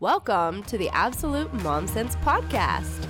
[0.00, 3.06] Welcome to the Absolute Mom Sense Podcast.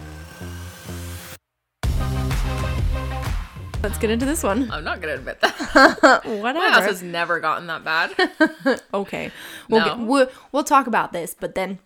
[3.83, 4.71] Let's get into this one.
[4.71, 6.23] I'm not gonna admit that.
[6.25, 6.59] Whatever.
[6.59, 8.81] My house has never gotten that bad.
[8.95, 9.31] Okay.
[9.69, 9.87] We'll, No.
[9.87, 11.79] get, we'll, we'll talk about this, but then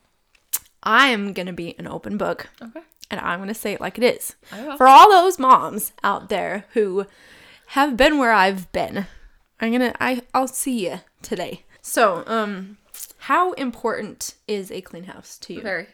[0.83, 2.49] I am going to be an open book.
[2.63, 2.81] Okay.
[3.11, 4.37] and I'm going to say it like it is.
[4.77, 7.07] For all those moms out there who
[7.69, 9.07] have been where I've been,
[9.61, 11.65] I'm going to I I'll see you today.
[11.83, 12.79] So, um
[13.23, 15.63] how important is a clean house to you?
[15.63, 15.87] Very.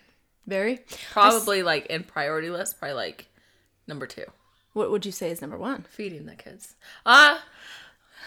[0.46, 0.80] Very?
[1.12, 3.26] Probably like in priority list, probably like
[3.86, 4.24] number two.
[4.72, 5.84] What would you say is number 1?
[5.90, 6.74] Feeding the kids.
[7.04, 7.44] Ah,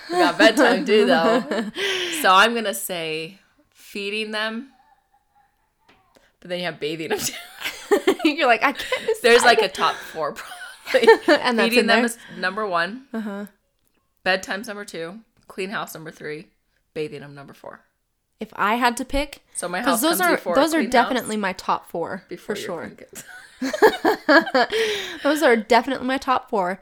[0.07, 1.43] we got bedtime too though.
[2.21, 3.40] So I'm gonna say
[3.71, 4.70] feeding them,
[6.40, 8.13] but then you have bathing them too.
[8.23, 9.21] You're like, I can't decide.
[9.23, 10.34] There's like a top four
[10.85, 11.09] probably.
[11.27, 13.05] and that's feeding in them is number one.
[13.12, 13.48] Uh-huh.
[14.23, 15.21] Bedtime's number two.
[15.48, 16.49] Clean house number three.
[16.93, 17.81] Bathing them number four.
[18.41, 21.38] If I had to pick So my house those comes are before those are definitely
[21.38, 22.91] my top 4 before for sure.
[25.24, 26.82] Those are definitely my top four.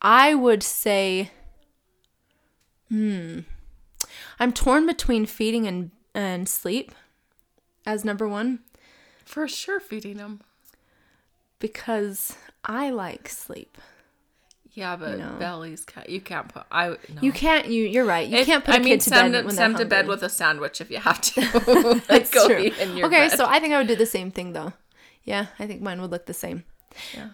[0.00, 1.32] I would say,
[2.88, 3.40] hmm,
[4.38, 6.92] I'm torn between feeding and and sleep
[7.84, 8.60] as number one
[9.24, 10.40] For sure, feeding them.
[11.58, 13.76] because I like sleep.
[14.72, 15.34] Yeah, but know.
[15.38, 16.08] bellies can't.
[16.08, 16.62] You can't put.
[16.70, 16.96] I no.
[17.22, 17.66] You can't.
[17.66, 18.28] You you're right.
[18.28, 20.22] You If- can't put I a mean, kid to send bed send to bed with
[20.22, 21.40] a sandwich if you have to.
[21.96, 22.58] like That's go true.
[22.58, 23.36] eat in your okay, bed.
[23.36, 24.72] so I think I would do the same thing though.
[25.24, 26.64] Yeah, I think mine would look the same.
[27.14, 27.30] Yeah.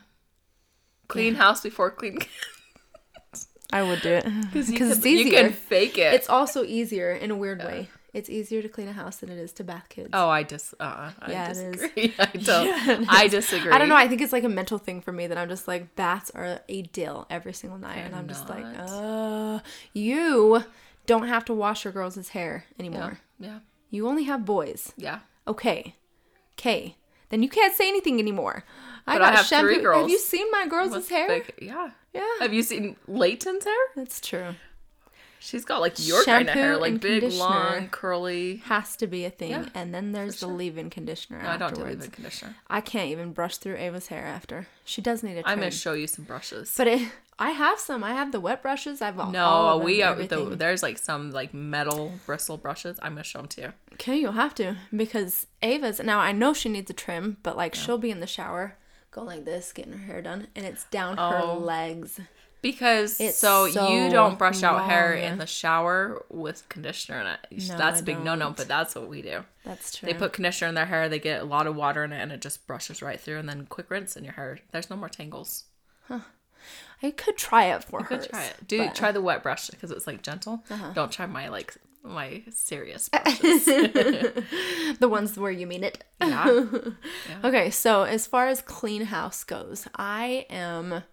[1.08, 2.18] Clean house before clean
[3.72, 5.42] I would do it because it's You easier.
[5.42, 6.14] can fake it.
[6.14, 7.88] It's also easier in a weird way.
[8.16, 10.10] It's easier to clean a house than it is to bath kids.
[10.12, 10.74] oh, I dis.
[10.80, 11.76] Uh, I Yeah, it is.
[11.80, 12.14] disagree.
[12.18, 13.06] I don't.
[13.08, 13.72] I disagree.
[13.72, 13.96] I don't know.
[13.96, 16.60] I think it's like a mental thing for me that I'm just like baths are
[16.68, 18.88] a deal every single night, and They're I'm just like, not.
[18.90, 19.60] uh,
[19.92, 20.64] you
[21.06, 23.18] don't have to wash your girls' hair anymore.
[23.38, 23.58] Yeah.
[23.90, 24.92] You only have boys.
[24.96, 25.20] Yeah.
[25.46, 25.94] Okay,
[26.58, 26.96] okay.
[27.28, 28.64] Then you can't say anything anymore.
[29.06, 29.90] I But got I have shampoo.
[29.92, 31.28] Have you seen my girls' hair?
[31.28, 31.90] big- Yeah.
[32.14, 33.82] Yeah, Have you seen Leighton's hair?
[33.94, 34.54] that's true.
[35.46, 38.56] She's got like your kind of hair, like big, long, curly.
[38.64, 41.72] Has to be a thing, Yeah, and then there's the leave-in conditioner No, I don't
[41.72, 42.56] do leave-in conditioner.
[42.68, 44.66] I can't even brush through Ava's hair after.
[44.84, 45.52] She does need a trim.
[45.52, 46.74] I'm gonna show you some brushes.
[46.76, 47.08] But it,
[47.38, 48.02] I have some.
[48.02, 49.00] I have the wet brushes.
[49.00, 50.16] I've all no, them, we are.
[50.16, 52.98] The, there's like some like metal bristle brushes.
[53.00, 53.72] I'm gonna show them to you.
[53.92, 56.18] Okay, you'll have to because Ava's now.
[56.18, 58.76] I know she needs a trim, but like she'll be in the shower,
[59.12, 61.58] go like this, getting her hair done, and it's down her Oh.
[61.58, 62.18] legs.
[62.66, 67.26] Because It's so, so you don't brush out hair in the shower with conditioner in
[67.28, 67.68] it.
[67.68, 69.44] No, that's I a big no no, but that's what we do.
[69.64, 70.08] That's true.
[70.08, 72.32] They put conditioner in their hair, they get a lot of water in it, and
[72.32, 74.58] it just brushes right through, and then quick rinse in your hair.
[74.72, 75.64] There's no more tangles.
[76.08, 76.20] Huh.
[77.04, 78.16] I could try it for her.
[78.16, 78.56] Good, try it.
[78.66, 80.64] Do try the wet brush because it's like gentle.
[80.68, 80.90] Uh-huh.
[80.92, 83.66] Don't try my like my serious brushes.
[84.98, 86.02] The ones where you mean it.
[86.20, 86.64] yeah.
[87.44, 91.04] Okay, so as far as clean house goes, I am.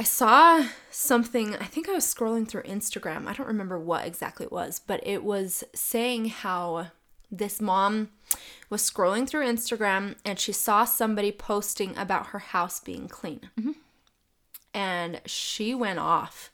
[0.00, 3.26] I saw something, I think I was scrolling through Instagram.
[3.26, 6.86] I don't remember what exactly it was, but it was saying how
[7.30, 8.08] this mom
[8.70, 13.50] was scrolling through Instagram and she saw somebody posting about her house being clean.
[13.60, 13.72] Mm-hmm.
[14.72, 16.50] And she went off.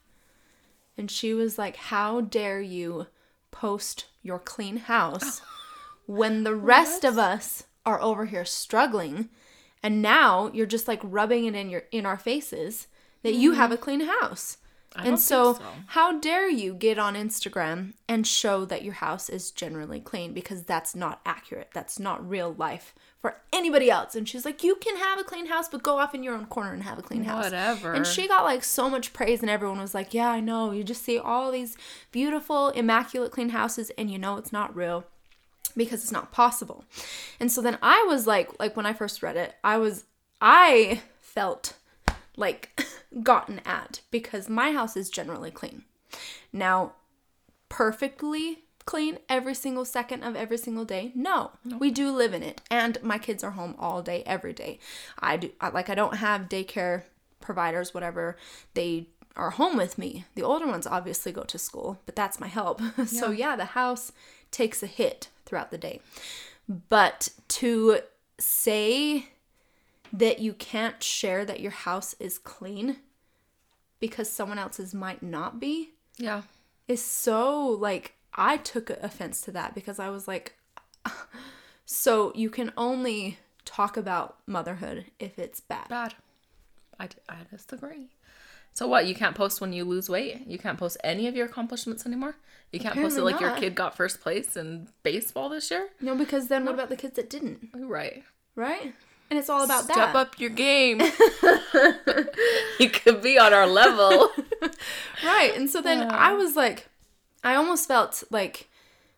[0.99, 3.07] And she was like, How dare you
[3.53, 5.41] post your clean house
[6.07, 9.28] when the rest of us are over here struggling
[9.84, 12.89] and now you're just like rubbing it in your in our faces
[13.27, 13.75] that you have mm-hmm.
[13.75, 14.59] a clean house.
[14.95, 15.63] don't and so, so.
[15.89, 20.63] how dare you get on Instagram and show that your house is generally clean because
[20.63, 21.71] that's not accurate.
[21.75, 24.15] That's not real life for anybody else.
[24.15, 26.47] And she's like, "You can have a clean house, but go off in your own
[26.47, 27.93] corner and have a clean house." Whatever.
[27.93, 30.71] And she got like so much praise and everyone was like, "Yeah, I know.
[30.71, 31.77] You just see all these
[32.13, 35.05] beautiful, immaculate clean houses and you know it's not real."
[35.77, 36.85] because it's not possible.
[37.39, 40.05] And so then I was like like when I first read it, I was
[40.41, 41.75] I felt
[42.37, 42.81] like
[43.23, 45.85] gotten at because my house is generally clean.
[46.53, 46.93] Now,
[47.69, 51.13] perfectly clean every single second of every single day?
[51.15, 51.51] No.
[51.79, 54.78] We do live in it and my kids are home all day every day.
[55.19, 57.03] I do I- like I don't have daycare
[57.41, 58.37] providers whatever.
[58.75, 60.25] They are home with me.
[60.34, 62.81] The older ones obviously go to school, but that's my help.
[63.07, 64.13] so yeah, the house
[64.51, 66.01] takes a hit throughout the day.
[66.89, 67.99] But to
[68.39, 69.27] say
[70.18, 72.97] that you can't share that your house is clean
[74.01, 76.42] because someone else's might not be Yeah.
[76.89, 80.57] is so like I took offense to that because I was like
[81.84, 85.89] so you can only talk about motherhood if it's bad.
[85.89, 86.15] Bad.
[86.98, 88.09] I, I disagree.
[88.72, 89.07] So what?
[89.07, 90.47] You can't post when you lose weight.
[90.47, 92.36] You can't post any of your accomplishments anymore.
[92.72, 95.89] You can't post it Apparently like your kid got first place in baseball this year.
[96.01, 97.71] No, because then what about the kids that didn't?
[97.74, 98.22] Right.
[98.54, 98.95] Right?
[99.28, 100.11] And it's all about Step that.
[100.11, 101.01] Step up your game.
[102.78, 104.31] you could be on our level.
[105.25, 105.57] Right.
[105.57, 106.89] And so then I was like,
[107.43, 108.69] I almost felt like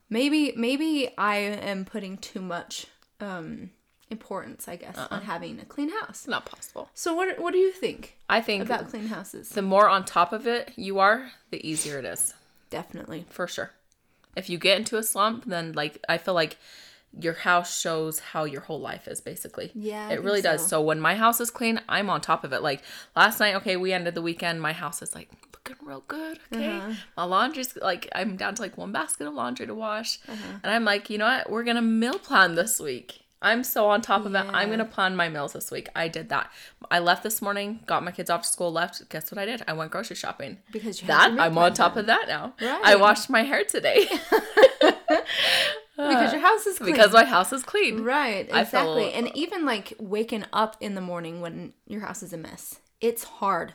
[0.08, 2.87] maybe maybe I am putting too much
[3.20, 3.70] um
[4.10, 5.08] importance, I guess, Uh-uh.
[5.16, 6.26] on having a clean house.
[6.28, 6.88] Not possible.
[6.94, 9.49] So what what do you think I think about clean houses?
[9.50, 12.34] the more on top of it you are, the easier it is.
[12.70, 13.26] Definitely.
[13.28, 13.72] For sure.
[14.37, 16.56] If you get into a slump, then like I feel like
[17.19, 19.70] your house shows how your whole life is basically.
[19.75, 20.62] Yeah, I It really does.
[20.62, 20.69] so.
[20.69, 22.62] So when my house is clean, I'm on top of it.
[22.62, 22.82] Like
[23.16, 26.38] last night, okay, we ended the weekend, my house is like looking real good.
[26.52, 26.76] Okay.
[26.76, 26.93] Uh-huh.
[27.16, 30.19] My laundry's like I'm down to like one basket of laundry to wash.
[30.28, 30.58] Uh-huh.
[30.62, 31.50] And I'm like, you know what?
[31.50, 33.20] We're gonna meal plan this week.
[33.40, 34.38] I'm so on top of it.
[34.38, 35.88] I'm gonna plan my meals this week.
[35.94, 36.50] I did that.
[36.90, 39.08] I left this morning, got my kids off to school, left.
[39.11, 39.62] Guess what I did?
[39.69, 40.58] I went grocery shopping.
[40.72, 42.54] Because That I'm on top of that now.
[42.61, 42.81] Right.
[42.84, 44.08] I washed my hair today
[46.06, 46.92] because your house is clean.
[46.94, 48.02] because my house is clean.
[48.02, 49.10] Right, exactly.
[49.10, 52.36] feel- and uh, even like waking up in the morning when your house is a
[52.38, 53.74] mess, it's hard.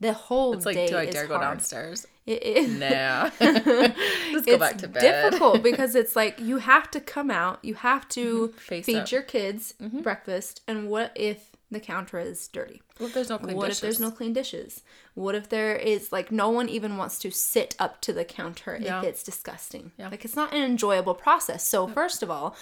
[0.00, 1.46] The whole It's like, day do I dare go hard.
[1.46, 2.08] downstairs?
[2.26, 2.78] It is.
[2.78, 3.30] Nah.
[3.40, 5.00] Let's go it's back to bed.
[5.00, 8.58] difficult because it's like you have to come out, you have to mm-hmm.
[8.58, 9.10] Face feed up.
[9.12, 10.00] your kids mm-hmm.
[10.00, 12.82] breakfast, and what if the counter is dirty?
[12.98, 13.78] What if there's no clean what dishes?
[13.78, 14.82] if there's no clean dishes?
[15.14, 18.78] What if there is like no one even wants to sit up to the counter
[18.80, 19.00] Yeah.
[19.00, 19.92] if it's disgusting?
[19.98, 20.08] Yeah.
[20.08, 21.66] Like it's not an enjoyable process.
[21.66, 22.56] So first of all,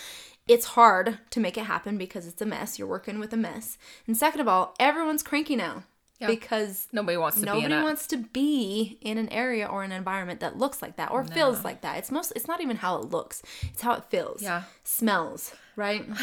[0.49, 2.79] it's hard to make it happen because it's a mess.
[2.79, 3.79] You're working with a mess.
[4.07, 5.85] And second of all, everyone's cranky now
[6.19, 6.27] Yeah.
[6.27, 7.83] because Nobody wants to be nobody in it.
[7.85, 11.63] wants to be in an area or an environment that looks like that or feels
[11.65, 11.99] like that.
[11.99, 13.43] It's most it's not even how it looks.
[13.63, 14.43] It's how it feels.
[14.43, 14.65] Yeah.
[14.83, 16.05] Smells, right?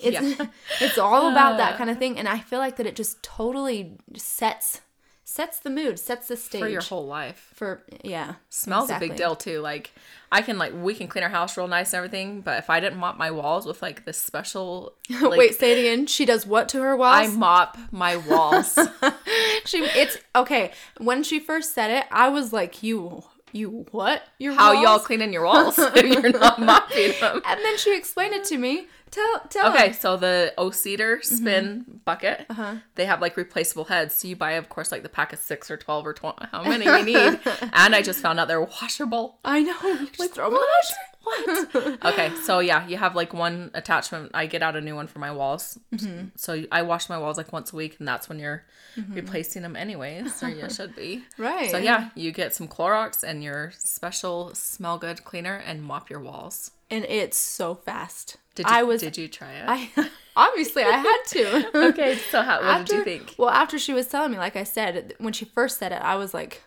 [0.00, 0.46] It's Yeah.
[0.80, 1.76] it's all about that uh.
[1.78, 4.80] kind of thing and I feel like that it just totally sets
[5.24, 7.50] sets the mood, sets the stage for your whole life.
[7.54, 8.34] for yeah.
[8.50, 9.60] Smells a big deal too.
[9.60, 9.92] Like
[10.30, 12.78] I can like we can clean our house real nice and everything, but if I
[12.80, 16.06] didn't mop my walls with like this special like, Wait, say it again.
[16.06, 17.16] She does what to her walls?
[17.16, 18.78] I mop my walls.
[19.64, 20.72] she it's okay.
[20.98, 23.24] When she first said it, I was like, "You
[23.54, 24.22] you what?
[24.38, 24.84] Your How walls?
[24.84, 27.40] y'all cleaning your walls if you're not mopping them?
[27.46, 28.88] And then she explained it to me.
[29.14, 32.76] Tell tell Okay, so the O Cedar spin bucket, Uh-huh.
[32.96, 34.12] they have like replaceable heads.
[34.14, 36.64] So you buy, of course, like the pack of six or twelve or twenty, how
[36.68, 37.38] many you need.
[37.72, 39.38] and I just found out they're washable.
[39.44, 39.76] I know.
[39.82, 41.98] You just throw them in the washer.
[42.02, 42.04] What?
[42.12, 44.32] okay, so yeah, you have like one attachment.
[44.34, 45.78] I get out a new one for my walls.
[45.94, 46.26] Mm-hmm.
[46.36, 48.64] So I wash my walls like once a week, and that's when you're
[49.10, 51.22] replacing them anyways, or you should be.
[51.38, 51.70] Right.
[51.70, 56.20] So yeah, you get some Clorox and your special smell good cleaner and mop your
[56.20, 56.72] walls.
[56.90, 58.36] And it's so fast.
[58.54, 59.64] Did you, I was did you try it?
[59.66, 61.88] I obviously I had to.
[61.88, 63.34] okay, so how, what after, did you think?
[63.38, 66.16] Well, after she was telling me, like I said, when she first said it, I
[66.16, 66.62] was like,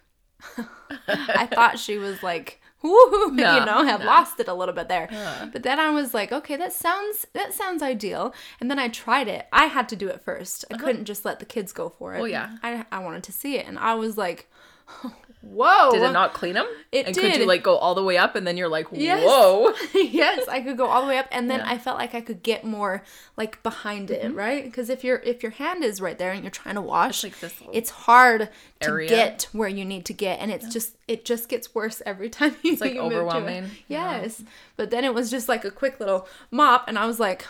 [1.07, 3.29] I thought she was like, No,
[3.59, 4.05] you know, had no.
[4.05, 5.07] lost it a little bit there.
[5.51, 8.33] But then I was like, okay, that sounds that sounds ideal.
[8.59, 9.47] And then I tried it.
[9.51, 10.65] I had to do it first.
[10.71, 12.17] I couldn't just let the kids go for it.
[12.17, 12.21] Uh-huh.
[12.23, 12.57] Well, yeah.
[12.63, 14.49] I I wanted to see it, and I was like,
[15.41, 15.91] whoa.
[15.91, 16.67] Did it not clean them?
[16.91, 19.73] It and could you like go all the way up and then you're like, whoa.
[19.93, 21.69] yes, I could go all the way up, and then Yeah.
[21.69, 23.03] I felt like I could get more
[23.35, 24.37] like behind it, mm-hmm.
[24.37, 24.63] right?
[24.63, 27.39] Because if your if your hand is right there and you're trying to wash, like
[27.39, 28.49] this it's hard
[28.81, 29.09] to area.
[29.09, 32.55] get where you need to get, and it's just it just gets worse every time
[32.63, 32.73] you.
[32.73, 33.71] It's like, overwhelming.
[33.87, 34.21] Yeah.
[34.21, 34.43] Yes,
[34.75, 37.45] but then it was just like a quick little mop, and I was like,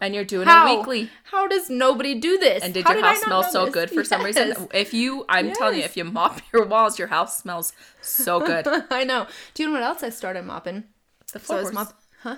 [0.00, 1.10] And you're doing how it weekly.
[1.24, 2.62] How does nobody do this?
[2.62, 3.74] And did How your I house smell so this?
[3.74, 4.54] good for some reason?
[4.74, 7.72] If you, I'm telling you, if you mop your walls, your house smells
[8.02, 8.66] so good.
[8.90, 9.26] I know.
[9.54, 10.84] Do you know what else I started mopping?
[11.32, 11.74] The So floorboards.
[11.74, 12.36] mop, huh?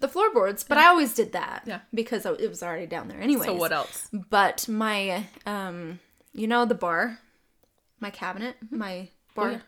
[0.00, 1.62] The floorboards, but I always did that.
[1.66, 1.80] Yeah.
[1.94, 3.46] Because it was already down there anyway.
[3.46, 4.08] So what else?
[4.12, 6.00] But my, um,
[6.32, 7.18] you know, the bar,
[8.00, 9.54] my cabinet, my bar, Mm-hmm.
[9.54, 9.60] Yeah.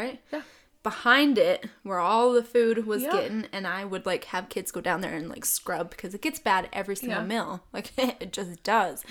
[0.00, 0.20] right?
[0.32, 0.42] Yeah.
[0.86, 3.10] Behind it, where all the food was Yeah.
[3.10, 6.22] getting, and I would like have kids go down there and like scrub because it
[6.22, 7.26] gets bad every single Yeah.
[7.26, 7.64] meal.
[7.72, 9.02] Like it just does.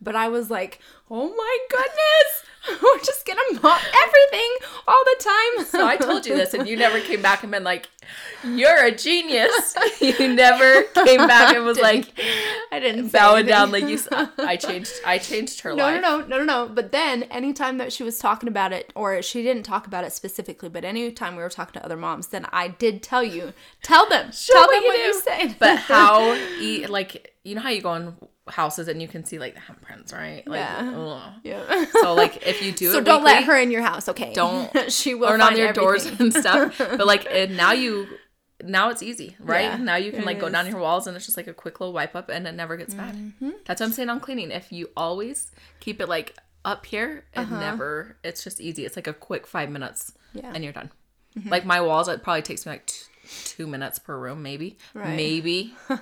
[0.00, 0.78] But I was like,
[1.16, 4.56] oh my goodness, we're just gonna mop everything
[4.88, 5.64] all the time.
[5.66, 7.88] So I told you this, and you never came back and been like,
[8.44, 12.12] "You're a genius." you never came back and was like
[12.72, 13.98] I didn't say bowing down like you.
[14.38, 14.92] I changed.
[15.06, 16.02] I changed her No, life.
[16.02, 16.68] no, no, no, no, no.
[16.72, 20.12] But then, anytime that she was talking about it, or she didn't talk about it
[20.12, 23.52] specifically, but anytime we were talking to other moms, then I did tell you,
[23.82, 25.02] tell them, tell what them you what do.
[25.02, 25.56] you said.
[25.60, 26.34] But how?
[26.60, 28.16] E- like you know how you go in
[28.48, 30.46] houses and you can see like the handprints, right?
[30.46, 30.92] Like, Yeah.
[30.96, 31.32] ugh.
[31.42, 31.84] yeah.
[31.92, 34.32] So like if you do So it don't let her in your house, okay?
[34.34, 36.76] Don't- she will or on your doors and stuff.
[36.78, 38.06] But like and now you
[38.62, 39.62] now it's easy, right?
[39.64, 41.54] Yeah, now you can it like go down your walls and it's just like a
[41.54, 43.14] quick little wipe up and it never gets bad.
[43.14, 43.50] Mm-hmm.
[43.66, 44.50] That's what I'm saying on cleaning.
[44.50, 46.34] If you always keep it like
[46.64, 48.16] up here, it never.
[48.24, 48.84] It's just easy.
[48.86, 50.50] It's like a quick five minutes, Yeah.
[50.54, 50.90] and you're done.
[51.46, 53.04] Like my walls, it probably takes me like t-
[53.44, 55.16] two minutes per room, maybe, Right.
[55.16, 55.74] maybe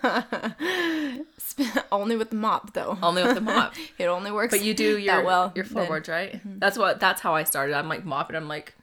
[1.92, 2.98] only with the mop though.
[3.02, 3.74] only with the mop.
[3.98, 4.52] It only works.
[4.52, 5.52] But you do your well.
[5.54, 5.72] your then.
[5.72, 6.34] floorboards, right?
[6.34, 6.58] Mm-hmm.
[6.58, 7.00] That's what.
[7.00, 7.74] That's how I started.
[7.74, 8.36] I'm like mopping.
[8.36, 8.74] I'm like,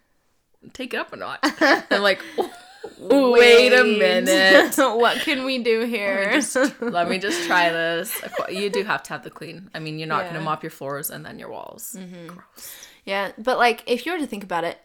[0.74, 1.40] take it up a notch.
[1.44, 2.22] I'm like,
[3.00, 4.76] wait a minute.
[4.78, 6.42] what can we do here?
[6.80, 8.20] Let me just try this.
[8.50, 9.70] You do have to have the clean.
[9.74, 10.34] I mean, you're not Yeah.
[10.34, 11.96] gonna mop your floors and then your walls.
[11.98, 12.28] Mm-hmm.
[12.28, 12.76] Gross.
[13.06, 14.80] yeah, but like if you were to think about it,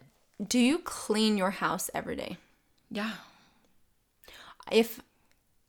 [0.45, 2.39] do you clean your house every day?
[2.91, 3.13] Yeah.
[4.71, 5.01] If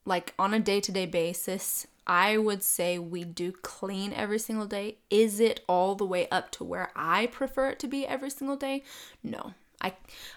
[0.05, 4.97] like on a day-to-day basis i would say we do clean every single day.
[5.09, 8.57] Is it all the way up to where i prefer it to be every single
[8.57, 8.83] day?
[9.23, 9.53] No
[9.85, 9.93] i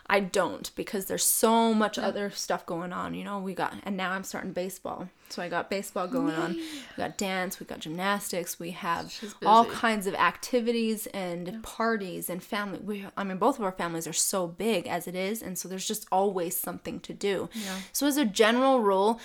[0.06, 3.96] i don't because there's so much other stuff going on you know we got and
[3.96, 5.08] now i'm starting baseball.
[5.30, 6.54] So i got baseball going on.
[6.54, 9.12] We got dance we got gymnastics we have
[9.44, 12.80] all kinds of activities and parties and family.
[12.80, 15.68] We i mean both of our families are so big as it is and so
[15.68, 17.48] there's just always something to do.
[17.92, 19.20] So as a general rule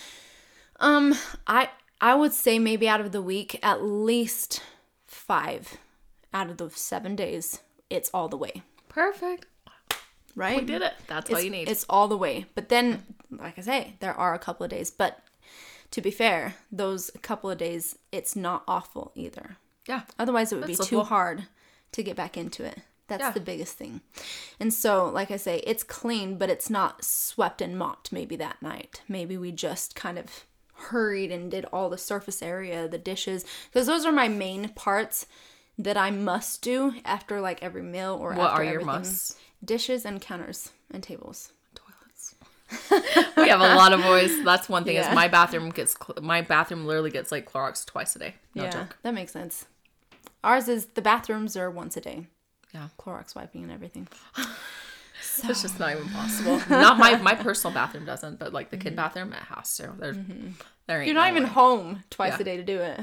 [0.79, 1.15] um
[1.47, 1.69] i
[2.01, 4.61] i would say maybe out of the week at least
[5.05, 5.77] five
[6.33, 8.63] out of the seven days it's all the way.
[8.89, 9.45] Perfect.
[10.35, 10.93] Right We did it.
[11.07, 11.69] That's all you need.
[11.69, 12.45] It's all the way.
[12.55, 14.89] But then, like I say, there are a couple of days.
[14.91, 15.19] But
[15.91, 19.57] to be fair, those couple of days, it's not awful either.
[19.87, 20.01] yeah.
[20.17, 21.09] Otherwise, it would That's be too livable.
[21.09, 21.43] hard
[21.91, 22.79] to get back into it.
[23.07, 23.31] That's Yeah.
[23.31, 24.01] the biggest thing.
[24.59, 28.61] And so, like I say, it's clean, but it's not swept and mopped maybe that
[28.61, 29.01] night.
[29.09, 33.87] Maybe we just kind of hurried and did all the surface area, the dishes, because
[33.87, 35.27] those are my main parts
[35.77, 38.85] that I must do after like every meal or What after are your everything.
[39.01, 39.35] musts?
[39.63, 41.51] Dishes and counters and tables.
[41.75, 42.35] Toilets.
[43.37, 44.43] we have a lot of boys.
[44.43, 45.09] That's one thing Yeah.
[45.09, 48.35] is my bathroom gets my bathroom literally gets like Clorox twice a day.
[48.55, 48.97] No yeah, joke.
[49.03, 49.65] that makes sense.
[50.43, 52.27] Ours is the bathrooms are once a day.
[52.73, 52.89] Yeah.
[52.99, 54.07] Clorox wiping and everything.
[55.45, 56.61] It's just not even possible.
[56.69, 59.93] not my my personal bathroom doesn't, but like the kid bathroom, it has to.
[59.97, 61.01] There, there ain't Mm-hmm.
[61.05, 61.49] You're not no even way.
[61.49, 62.41] home twice Yeah.
[62.41, 62.99] a day to do it.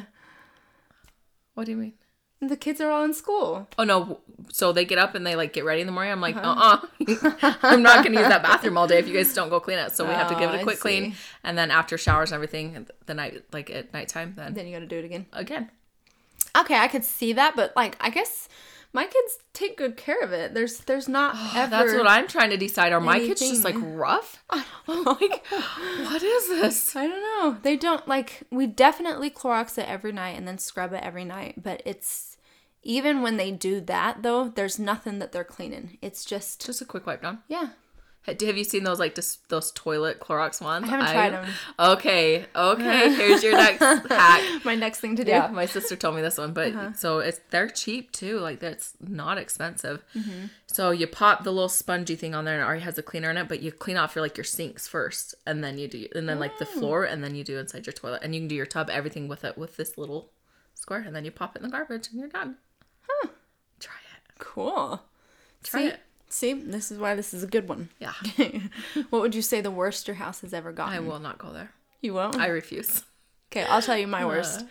[1.55, 1.95] What do you mean?
[2.43, 3.69] The kids are all in school.
[3.79, 4.21] Oh no!
[4.51, 6.11] So they get up and they like get ready in the morning.
[6.13, 6.87] I'm like, uh, Uh-huh.
[7.43, 9.79] uh I'm not gonna use that bathroom all day if you guys don't go clean
[9.79, 9.93] it.
[9.93, 12.37] So we have to give Oh, it a quick clean, and then after showers and
[12.37, 15.27] everything, the night like at nighttime, then Then you got to do it again.
[15.35, 15.71] again.
[16.57, 18.49] Okay, I could see that, but like I guess
[18.93, 20.55] my kids take good care of it.
[20.55, 21.71] There's there's not ever.
[21.71, 22.93] That's what I'm trying to decide.
[22.93, 24.43] Are my kids just like rough?
[24.51, 24.65] I'm
[25.05, 26.97] like, what is this?
[26.97, 27.59] I don't know.
[27.63, 31.63] They don't like we definitely Clorox it every night and then scrub it every night,
[31.63, 32.30] but it's
[32.83, 35.99] even when they do that though, there's nothing that they're cleaning.
[36.03, 37.39] It's just Just a quick wipe down.
[37.49, 37.71] yeah.
[38.27, 40.85] Have you seen those like just those toilet Clorox ones?
[40.87, 41.47] I haven't tried 'em.
[41.79, 43.15] Okay, okay.
[43.15, 44.43] Here's your next hack.
[44.65, 45.31] My next thing to do.
[45.31, 46.93] Yeah, my sister told me this one, but Uh-huh.
[46.93, 48.39] so it's they're cheap too.
[48.39, 50.05] Like that's not expensive.
[50.15, 50.47] Mm-hmm.
[50.67, 53.31] So you pop the little spongy thing on there, and it already has a cleaner
[53.31, 53.49] in it.
[53.49, 56.39] But you clean off your like your sinks first, and then you do, and then
[56.39, 56.79] like the Oh.
[56.79, 59.29] floor, and then you do inside your toilet, and you can do your tub, everything
[59.29, 60.31] with it with this little
[60.75, 62.57] square, and then you pop it in the garbage, and you're done.
[63.11, 63.29] Huh?
[63.79, 64.39] Try it.
[64.39, 65.03] Cool.
[65.63, 66.01] Try see, it.
[66.29, 67.89] See, this is why this is a good one.
[67.99, 68.13] Yeah.
[69.11, 70.95] what would you say the worst your house has ever gotten?
[70.95, 71.73] I will not go there.
[72.01, 72.37] You won't?
[72.37, 73.03] I refuse.
[73.51, 74.65] Okay, I'll tell you my worst.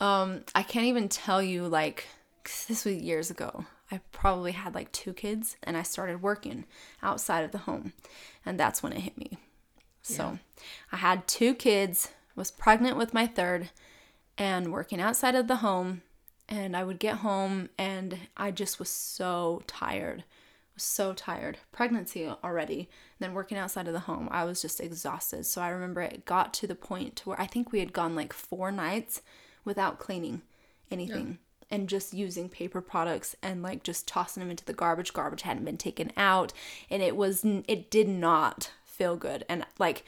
[0.00, 2.06] Um, I can't even tell you like
[2.42, 3.66] 'cause this was years ago.
[3.90, 6.64] I probably had like two kids and I started working
[7.02, 7.92] outside of the home.
[8.44, 9.38] And that's when it hit me.
[10.00, 10.38] So,
[10.90, 13.70] I had two kids, was pregnant with my third
[14.36, 16.02] and working outside of the home
[16.48, 20.24] and I would get home and I just was so tired.
[20.74, 21.58] Was so tired.
[21.70, 24.28] Pregnancy already, then working outside of the home.
[24.30, 25.44] I was just exhausted.
[25.44, 28.16] So I remember it got to the point to where I think we had gone
[28.16, 29.20] like 4 nights
[29.64, 30.40] without cleaning
[30.90, 31.38] anything
[31.70, 35.12] and just using paper products and like just tossing them into the garbage.
[35.12, 36.54] Garbage hadn't been taken out
[36.90, 39.44] and it was it did not feel good.
[39.48, 40.04] And like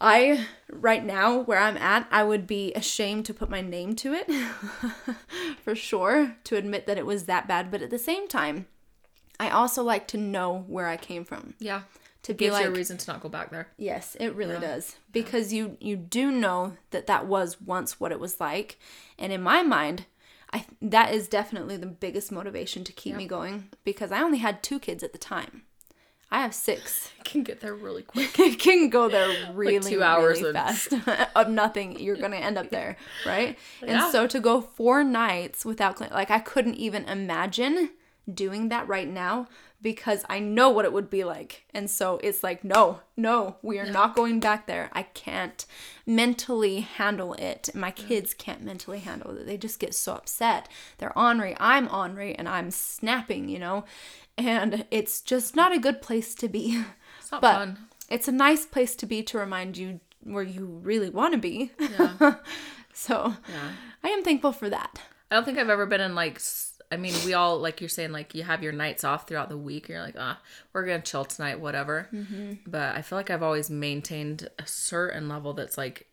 [0.00, 4.14] I right now where I'm at, I would be ashamed to put my name to
[4.14, 4.30] it
[5.62, 8.66] for sure to admit that it was that bad, but at the same time,
[9.40, 11.54] I also like to know where I came from.
[11.58, 11.82] Yeah.
[12.24, 13.68] To be Gives like you a reason to not go back there.
[13.76, 14.96] Yes, it really does.
[15.12, 18.78] Because you you do know that that was once what it was like,
[19.18, 20.04] and in my mind,
[20.52, 24.62] I that is definitely the biggest motivation to keep me going because I only had
[24.62, 25.62] two kids at the time.
[26.30, 27.10] I have six.
[27.24, 28.38] can get there really quick.
[28.38, 30.92] it can go there really, two hours really and- fast
[31.36, 31.98] of nothing.
[31.98, 33.58] You're gonna end up there, right?
[33.82, 34.04] Yeah.
[34.04, 37.90] And so to go four nights without clean, like I couldn't even imagine
[38.32, 39.48] doing that right now
[39.80, 41.64] because I know what it would be like.
[41.72, 44.90] And so it's like, no, no, we are not going back there.
[44.92, 45.64] I can't
[46.04, 47.70] mentally handle it.
[47.74, 49.46] My kids can't mentally handle it.
[49.46, 50.68] They just get so upset.
[50.98, 51.56] They're ornery.
[51.60, 53.84] I'm ornery and I'm snapping, you know?
[54.38, 56.82] And it's just not a good place to be.
[57.20, 57.78] It's not But fun.
[58.08, 61.72] it's a nice place to be to remind you where you really want to be.
[61.78, 62.36] Yeah.
[62.94, 63.72] so Yeah.
[64.02, 64.98] I am thankful for that.
[65.30, 66.40] I don't think I've ever been in like.
[66.90, 69.58] I mean, we all like you're saying like you have your nights off throughout the
[69.58, 69.88] week.
[69.90, 70.40] And you're like, ah,
[70.72, 72.08] we're gonna chill tonight, whatever.
[72.66, 76.06] But I feel like I've always maintained a certain level that's like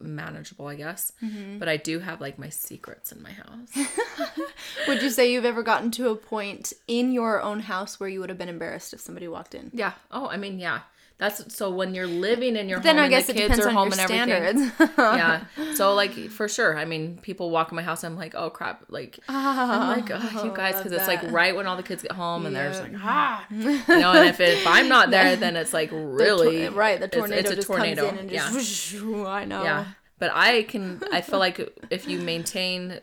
[0.00, 1.12] manageable, I guess.
[1.22, 1.58] Mm-hmm.
[1.58, 3.88] But I do have like my secrets in my house.
[4.88, 8.20] Would you say you've ever gotten to a point in your own house where you
[8.20, 9.70] would have been embarrassed if somebody walked in?
[9.72, 9.92] yeah.
[10.10, 10.80] Oh, I mean, yeah.
[11.18, 13.90] That's so when you're living in your Then home I and the kids are home
[13.90, 14.68] and everything.
[14.70, 14.94] standards.
[14.96, 15.44] yeah.
[15.74, 16.78] So like for sure.
[16.78, 18.04] I mean, people walk in my house.
[18.04, 18.84] I'm like, oh crap.
[18.88, 22.12] Like I'm like, oh, you guys, because it's like right when all the kids get
[22.12, 24.12] home, and they're just like, ah, you know.
[24.12, 27.06] And if, it, if I'm not there, then it's like really The tor- right, the
[27.06, 28.06] it's- tornado it's a just tornado.
[28.06, 29.00] comes in and just yeah.
[29.02, 29.62] whoosh, I know.
[29.64, 29.84] Yeah.
[30.20, 31.02] But I can.
[31.12, 31.60] I feel like
[31.90, 33.00] if you maintain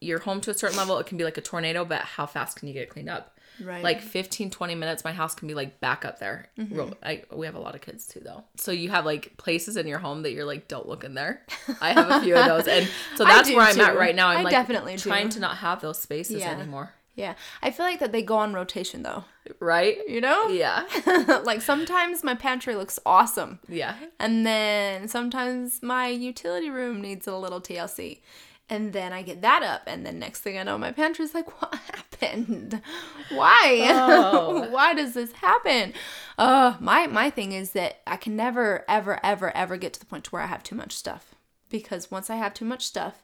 [0.00, 1.84] your home to a certain level, it can be like a tornado.
[1.84, 3.35] But how fast can you get it cleaned up?
[3.62, 3.82] Right.
[3.82, 6.48] Like 15, 20 minutes, my house can be like back up there.
[6.58, 6.74] Mm-hmm.
[6.74, 8.44] Real, I, we have a lot of kids too, though.
[8.56, 11.42] So you have like places in your home that you're like, don't look in there.
[11.80, 14.28] I have a few of those, and so that's do where I'm at right now.
[14.28, 15.02] I'm I like definitely do.
[15.08, 16.50] trying to not have those spaces Yeah.
[16.52, 16.92] anymore.
[17.14, 17.34] Yeah.
[17.62, 19.24] I feel like that they go on rotation though.
[19.58, 19.96] Right?
[20.06, 20.48] You know?
[20.48, 20.84] Yeah.
[21.44, 23.58] like sometimes my pantry looks awesome.
[23.68, 23.94] Yeah.
[24.20, 28.18] And then sometimes my utility room needs a little TLC.
[28.68, 31.46] And then I get that up, and then next thing I know, my pantry's like,
[31.62, 31.78] "What
[32.20, 32.80] happened?
[33.30, 33.88] Why?
[33.90, 34.68] Oh.
[34.70, 35.92] Why does this happen?"
[36.38, 40.06] Uh, my my thing is that I can never, ever, ever, ever get to the
[40.06, 41.34] point to where I have too much stuff,
[41.68, 43.22] because once I have too much stuff,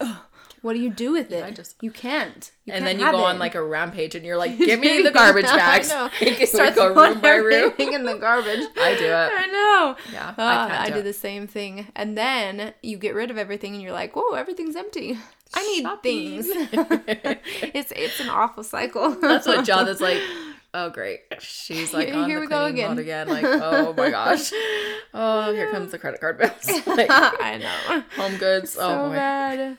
[0.00, 0.16] ugh,
[0.62, 1.44] what do you do with it?
[1.44, 2.50] I just- you can't.
[2.64, 3.30] You and can't then you go it.
[3.30, 6.44] on like a rampage, and you're like, "Give me the garbage bags." I know.
[6.46, 7.72] Start go room by room.
[7.78, 8.66] in the garbage.
[8.76, 9.10] I do it.
[9.34, 9.96] I know.
[10.12, 11.88] Yeah, Uh, I do do the same thing.
[11.96, 15.18] And then you get rid of everything and you're like, whoa, everything's empty.
[15.54, 16.42] I need Shopping.
[16.42, 16.46] things.
[17.74, 19.10] it's it's an awful cycle.
[19.20, 20.20] That's what John is like.
[20.74, 22.98] Oh great, she's like Here- on here the we go again.
[22.98, 23.26] again.
[23.28, 24.52] Like, oh my gosh,
[25.14, 26.86] oh here comes the credit card bills.
[26.86, 28.02] like, I know.
[28.22, 28.72] home goods.
[28.72, 29.14] So oh boy.
[29.14, 29.78] bad.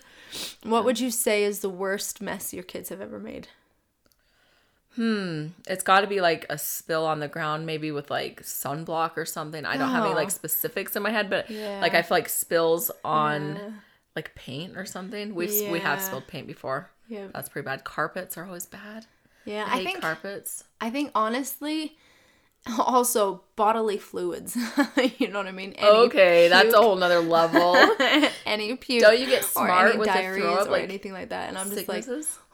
[0.63, 3.48] What would you say is the worst mess your kids have ever made?
[4.96, 5.48] Hmm.
[5.68, 9.25] It's got to be like a spill on the ground, maybe with like sunblock or
[9.25, 9.65] something.
[9.65, 10.18] I don't have any Oh.
[10.18, 11.79] like specifics in my head, but Yeah.
[11.79, 13.70] like I feel like spills on Yeah.
[14.15, 15.35] like paint or something.
[15.35, 16.89] We've we have spilled paint before.
[17.07, 17.27] Yeah.
[17.33, 17.83] That's pretty bad.
[17.83, 19.05] Carpets are always bad.
[19.46, 20.63] Yeah, I, I hate think carpets.
[20.81, 21.98] I think honestly
[22.79, 24.55] also bodily fluids.
[25.17, 25.74] you know what I mean?
[25.74, 27.75] Any Okay, that's a whole nother level.
[28.45, 29.01] any puke.
[29.01, 31.50] Don't you get smart with diaries throw up, or like, anything like that.
[31.50, 32.05] And I'm just like,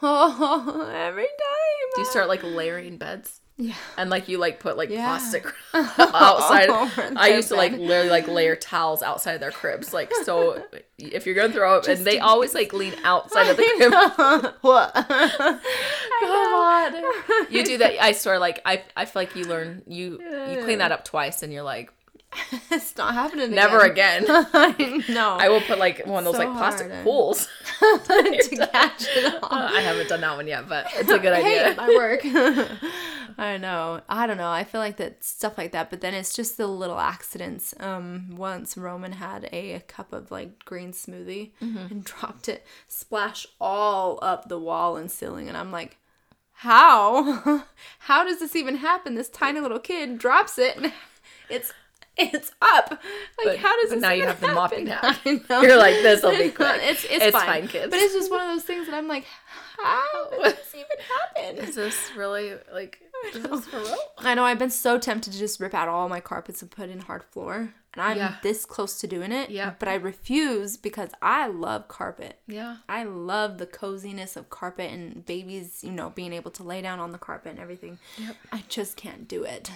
[0.02, 1.92] oh, every time.
[1.96, 3.42] Do you uh, start like layering beds?
[3.58, 3.74] Yeah.
[3.98, 5.06] And like you like put like Yeah.
[5.06, 6.68] plastic outside.
[6.70, 9.94] Oh, Over I used to like literally like layer towels outside their cribs.
[9.94, 10.62] Like so
[10.98, 14.54] if you're gonna throw up and they always like lean outside of the crib.
[14.62, 14.94] what?
[14.94, 15.60] Come
[16.32, 16.94] on.
[17.50, 20.20] You do that I swear like I I feel like you learn you
[20.52, 21.92] you clean that up twice and you're like
[22.72, 23.52] it's not happening.
[23.52, 24.24] never again.
[25.10, 25.38] no.
[25.40, 27.04] I will put like one of those So like plastic hard.
[27.04, 27.48] pools.
[27.80, 29.50] to catch it all.
[29.52, 31.74] I haven't done that one yet, but it's a good idea.
[31.76, 32.22] might work.
[33.38, 34.02] I know.
[34.08, 34.50] I don't know.
[34.50, 37.74] I feel like that stuff like that, but then it's just the little accidents.
[37.80, 41.78] Um, once Roman had a cup of like green smoothie Mm-hmm.
[41.92, 45.98] and dropped it, splash all up the wall and ceiling, and I'm like,
[46.60, 47.64] how?
[48.00, 49.16] how does this even happen?
[49.16, 50.94] This tiny little kid drops it, and
[51.50, 51.74] it's
[52.34, 52.90] it's up.
[52.90, 53.00] Like,
[53.44, 55.10] But- how does but this now you have the mopping happen?
[55.14, 55.22] hack.
[55.50, 55.62] I know.
[55.62, 56.82] You're like, "This'll be It's quick.
[56.82, 57.46] It's, it's, It's fine.
[57.46, 57.90] fine, kids.
[57.90, 59.26] But it's just one of those things that I'm like,
[59.78, 60.86] how did this even
[61.46, 61.66] happen?
[61.66, 63.02] Is this really like
[63.34, 63.98] is this for real?
[64.20, 66.90] I know I've been so tempted to just rip out all my carpets and put
[66.90, 67.74] in hard floor.
[67.94, 68.36] And I'm Yeah.
[68.44, 69.50] this close to doing it.
[69.50, 69.74] Yeah.
[69.80, 72.40] But I refuse because I love carpet.
[72.48, 72.78] Yeah.
[72.90, 77.00] I love the coziness of carpet and babies, you know, being able to lay down
[77.00, 78.00] on the carpet and everything.
[78.18, 78.36] Yep.
[78.52, 79.72] I just can't do it.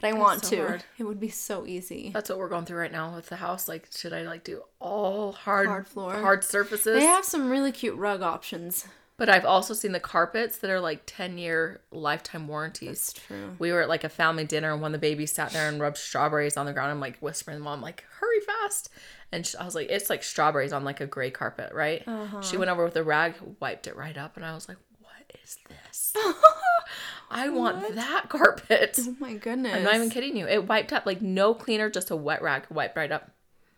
[0.00, 0.66] But I want so to.
[0.66, 0.84] hard.
[0.98, 2.10] It would be so easy.
[2.12, 3.66] That's what we're going through right now with the house.
[3.68, 6.14] Like, should I like do all hard Hard floor.
[6.20, 6.98] hard surfaces?
[6.98, 8.86] They have some really cute rug options.
[9.18, 12.90] But I've also seen the carpets that are like ten year lifetime warranties.
[12.90, 13.56] It's true.
[13.58, 15.80] We were at like a family dinner and one of the babies sat there and
[15.80, 16.90] rubbed strawberries on the ground.
[16.90, 18.90] I'm like whispering to mom, like, hurry fast.
[19.32, 22.02] And sh I was like, it's like strawberries on like a gray carpet, right?
[22.06, 22.42] Uh-huh.
[22.42, 25.38] She went over with a rag, wiped it right up, and I was like, what
[25.42, 26.12] is this?
[27.30, 28.98] I want that carpet.
[29.02, 29.74] Oh my goodness.
[29.74, 30.46] I'm not even kidding you.
[30.46, 33.30] It wiped up like no cleaner, just a wet rag wiped right up.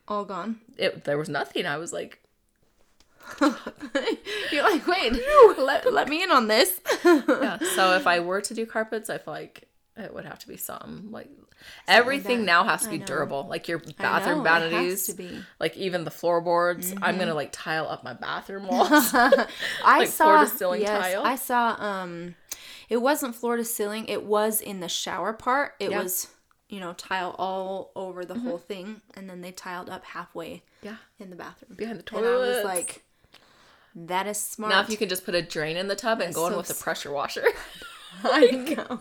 [0.06, 0.61] All gone.
[0.76, 1.66] It there was nothing.
[1.66, 2.20] I was like,
[3.40, 5.12] You're like, wait,
[5.58, 6.80] let, let me in on this.
[7.04, 7.58] yeah.
[7.74, 9.64] So if I were to do carpets, I feel like
[9.96, 11.28] it would have to be some like
[11.87, 13.46] everything that- now has to be durable.
[13.48, 15.40] Like your bathroom know, vanities, to be.
[15.61, 16.94] like even the floorboards.
[17.02, 19.11] I'm gonna like tile up my bathroom walls.
[19.12, 19.46] I
[19.84, 21.22] Like saw floor-to-ceiling yes, tile?
[21.24, 22.34] I saw um
[22.88, 25.74] it wasn't floor to ceiling, it was in the shower part.
[25.79, 26.03] It Yeah.
[26.03, 26.29] was,
[26.68, 28.66] you know, tile all over the whole mm-hmm.
[28.66, 30.96] thing and then they tiled up halfway yeah.
[31.18, 31.74] in the bathroom.
[31.77, 33.05] Behind the And I was like
[33.94, 34.70] that is smart.
[34.70, 36.70] Now if you can just put a drain in the tub and go in with
[36.70, 37.44] a pressure washer.
[38.24, 39.01] I know.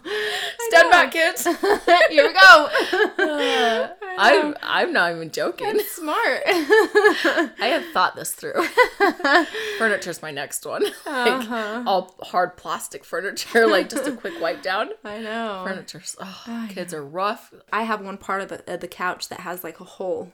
[0.70, 1.44] Stand back, kids.
[2.10, 3.90] Here we go.
[4.18, 5.80] I'm I'm not even joking.
[5.88, 6.42] smart.
[6.48, 8.54] I have thought this through.
[9.78, 10.84] Furniture's my next one.
[11.06, 11.84] Like Uh-huh.
[11.86, 14.90] all hard plastic furniture, like just a quick wipe down.
[15.04, 15.64] I know.
[15.66, 17.54] Furniture's oh, kids are rough.
[17.72, 20.32] I have one part of the, of the couch that has like a hole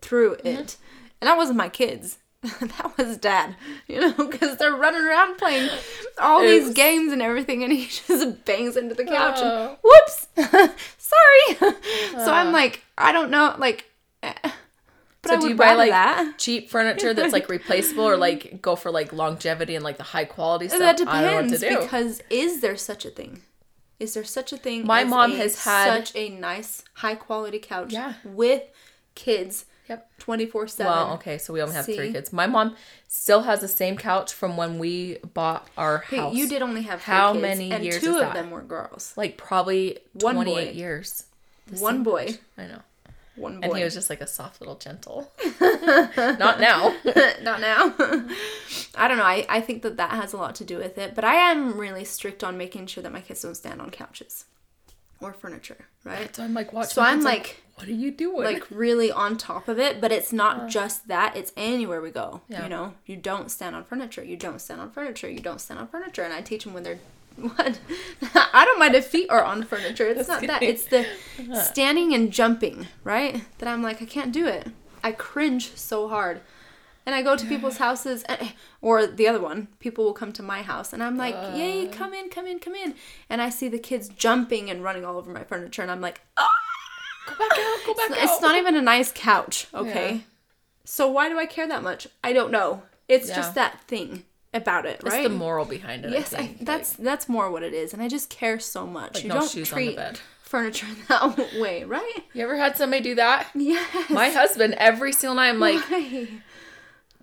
[0.00, 0.76] through it.
[1.20, 2.18] And that wasn't my kids.
[2.60, 3.54] that was dad,
[3.86, 5.68] you know, because they're running around playing
[6.18, 9.36] all these games and everything, and he just bangs into the couch.
[9.38, 9.68] Oh.
[9.68, 10.74] And, Whoops!
[10.98, 11.74] Sorry.
[12.24, 13.84] so I'm like, I don't know, like,
[14.22, 14.32] eh,
[15.22, 16.38] but So I do would you buy like that.
[16.38, 20.24] cheap furniture that's like replaceable, or like go for like longevity and like the high
[20.24, 20.80] quality stuff?
[20.80, 23.42] That I don't know what depends because is there such a thing?
[23.98, 24.86] Is there such a thing?
[24.86, 27.92] My mom a- has had- such a nice, high quality couch.
[27.92, 28.14] Yeah.
[28.24, 28.62] with
[29.14, 30.10] kids, Yep.
[30.18, 30.92] twenty four seven.
[30.92, 31.96] Well, okay, so we only have See?
[31.96, 32.32] three kids.
[32.32, 32.76] My mom
[33.08, 36.34] still has the same couch from when we bought our house.
[36.34, 38.34] You did only have How kids, many and years two of that?
[38.34, 39.12] them were girls.
[39.16, 40.42] like probably One boy.
[40.44, 41.24] 28 years.
[41.78, 42.80] One boy, I know.
[43.36, 43.66] one boy.
[43.68, 45.30] And he was just like a soft little gentle.
[45.60, 46.94] Not now.
[47.42, 47.94] Not now.
[48.96, 49.24] I don't know.
[49.24, 51.14] I, I think that that has a lot to do with it.
[51.14, 54.44] But I am really strict on making sure that my kids don't stand on couches
[55.20, 56.34] or furniture, right?
[56.34, 56.90] So I'm like watching.
[56.90, 58.44] So I'm kids like, what are you doing?
[58.44, 60.00] like really on top of it.
[60.00, 60.68] But it's not uh.
[60.68, 61.36] just that.
[61.36, 62.42] It's anywhere we go.
[62.48, 62.64] Yeah.
[62.64, 64.24] You know, you don't stand on furniture.
[64.24, 65.30] You don't stand on furniture.
[65.30, 66.22] You don't stand on furniture.
[66.22, 66.98] And I teach them when they're
[67.36, 67.78] what?
[68.34, 70.06] I don't mind if feet are on furniture.
[70.06, 70.62] It's not that.
[70.62, 71.06] It's the
[71.54, 73.44] standing and jumping, right?
[73.58, 74.68] That I'm like, I can't do it.
[75.02, 76.40] I cringe so hard.
[77.06, 80.42] And I go to people's houses, and, or the other one, people will come to
[80.42, 82.94] my house, and I'm like, yay, come in, come in, come in.
[83.28, 86.20] And I see the kids jumping and running all over my furniture, and I'm like,
[86.36, 86.46] oh,
[87.26, 87.78] go back out.
[87.86, 88.18] Go back out.
[88.24, 90.12] it's not even a nice couch, okay?
[90.16, 90.20] Yeah.
[90.84, 92.06] So why do I care that much?
[92.22, 92.82] I don't know.
[93.08, 93.36] It's Yeah.
[93.36, 95.24] just that thing about it, right?
[95.24, 96.12] It's the moral behind it.
[96.12, 99.14] Yes, I I, that's that's more what it is, and I just care so much.
[99.14, 100.20] Like you no don't shoes on the treat bed.
[100.42, 102.24] furniture that way, right?
[102.34, 103.48] you ever had somebody do that?
[103.54, 104.10] Yes.
[104.10, 105.48] My husband every single night.
[105.50, 106.28] I'm like, Why?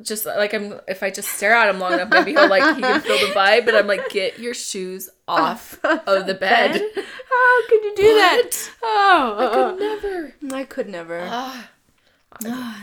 [0.02, 0.80] Just like I'm.
[0.88, 3.34] If I just stare at him long enough, maybe he'll like he can feel the
[3.34, 3.66] vibe.
[3.66, 6.72] But I'm like, get your shoes off of the bed.
[6.96, 8.52] How could you do that?
[8.84, 10.56] Oh, I could Never.
[10.56, 11.28] I could never.
[11.30, 11.70] Ah.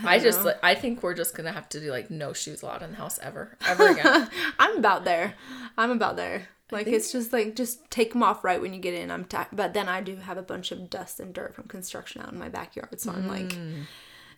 [0.03, 2.81] I just like, I think we're just gonna have to do like no shoes allowed
[2.83, 4.29] in the house ever, ever again.
[4.59, 5.35] I'm about there.
[5.77, 6.49] I'm about there.
[6.71, 9.11] Like it's just like just take them off right when you get in.
[9.11, 12.33] I'm but then I do have a bunch of dust and dirt from construction out
[12.33, 13.83] in my backyard, so I'm like, Mm.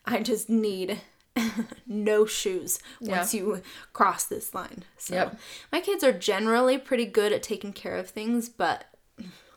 [0.05, 1.01] I just need
[1.87, 3.61] no shoes once you
[3.93, 4.83] cross this line.
[4.97, 5.39] So Yep.
[5.71, 8.85] my kids are generally pretty good at taking care of things, but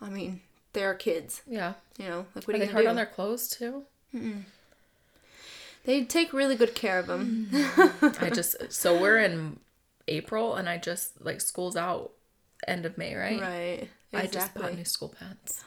[0.00, 0.40] I mean
[0.72, 1.74] they're kids, yeah.
[1.98, 2.26] you know.
[2.34, 3.84] Like what Are are they hard gonna on their clothes too?
[5.84, 7.48] They take really good care of them.
[8.20, 9.58] I just so we're in
[10.08, 12.12] April and I just like school's out
[12.68, 13.40] end of May, right?
[13.40, 13.88] right.
[14.12, 15.64] I just bought new school pants.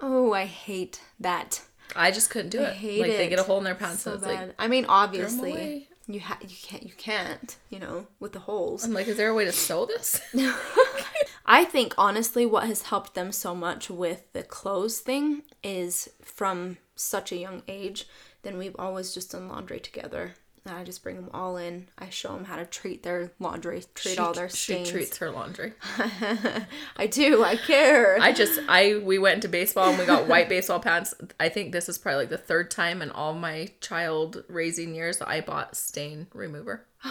[0.00, 1.62] Oh, I hate that.
[1.94, 2.74] I just couldn't do I it.
[2.74, 4.22] hate like they get a hole in their pants, so bad.
[4.22, 8.84] like I mean, obviously, you ha- you can't you can't you know with the holes.
[8.84, 10.20] I'm like, is there a way to sew this?
[11.46, 16.78] I think honestly, what has helped them so much with the clothes thing is from
[16.94, 18.06] such a young age.
[18.42, 20.34] Then we've always just done laundry together.
[20.66, 21.86] And I just bring them all in.
[21.96, 24.88] I show them how to treat their laundry, treat all their stains.
[24.88, 25.74] she treats her laundry.
[26.96, 27.44] I do.
[27.44, 28.18] I care.
[28.20, 31.14] I just I we went into baseball and we got white baseball pants.
[31.38, 35.18] I think this is probably like the third time in all my child raising years
[35.18, 36.84] that I bought stain remover.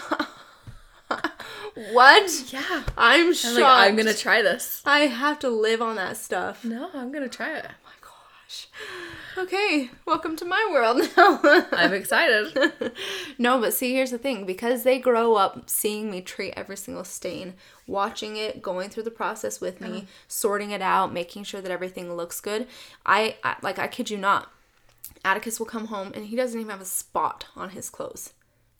[1.07, 2.51] what?
[2.51, 2.83] Yeah.
[2.97, 3.55] I'm I'm shocked.
[3.55, 4.81] like, I'm gonna try this.
[4.85, 6.65] I have to live on that stuff.
[6.65, 7.65] No, I'm gonna try it.
[7.65, 8.67] Oh my gosh.
[9.37, 11.41] Okay, welcome to my world now.
[11.73, 12.71] I'm excited.
[13.37, 17.03] no, but see, here's the thing because they grow up seeing me treat every single
[17.03, 20.05] stain, watching it, going through the process with me, uh-huh.
[20.29, 22.65] sorting it out, making sure that everything looks good.
[23.05, 24.53] I, I like, I kid you not,
[25.25, 28.33] Atticus will come home and he doesn't even have a spot on his clothes.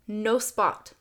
[0.08, 0.94] No spot.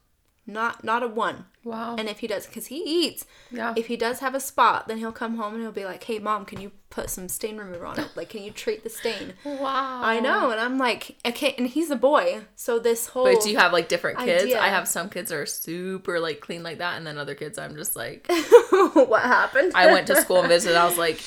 [0.47, 1.47] Not not a one.
[1.65, 1.97] Wow.
[1.97, 3.73] And if he does, because he eats, yeah.
[3.77, 6.19] if he does have a spot, then he'll come home and he'll be like, "Hey,
[6.19, 8.09] mom, can you put some stain remover on it?
[8.15, 10.03] Like, can you treat the stain?" wow.
[10.03, 13.25] I know, and I'm like, okay, and he's a boy, so this whole.
[13.25, 14.45] But do you have like different kids?
[14.45, 14.61] idea.
[14.61, 17.59] I have some kids that are super like clean like that, and then other kids
[17.59, 18.27] I'm just like.
[18.71, 19.73] what happened?
[19.75, 20.77] I went to school and visited.
[20.77, 21.21] I was like,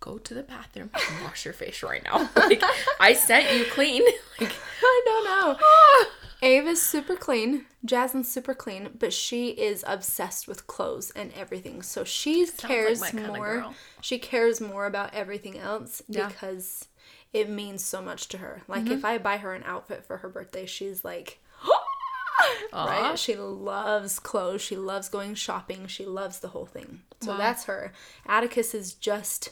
[0.00, 2.28] go to the bathroom and wash your face right now.
[2.36, 2.62] Like
[3.00, 4.02] I sent you clean.
[4.40, 5.58] Like I don't know.
[5.60, 6.06] Ah.
[6.42, 7.66] Ava's super clean.
[7.84, 11.82] Jasmine's super clean, but she is obsessed with clothes and everything.
[11.82, 13.74] So she cares my kinda more.
[14.00, 16.28] She cares more about everything else Yeah.
[16.28, 16.86] because
[17.32, 18.62] it means so much to her.
[18.68, 18.92] Like Mm-hmm.
[18.92, 21.40] if I buy her an outfit for her birthday, she's like
[22.72, 23.18] right?
[23.18, 24.62] She loves clothes.
[24.62, 25.86] She loves going shopping.
[25.86, 27.02] She loves the whole thing.
[27.20, 27.92] So that's her.
[28.26, 29.50] Atticus is just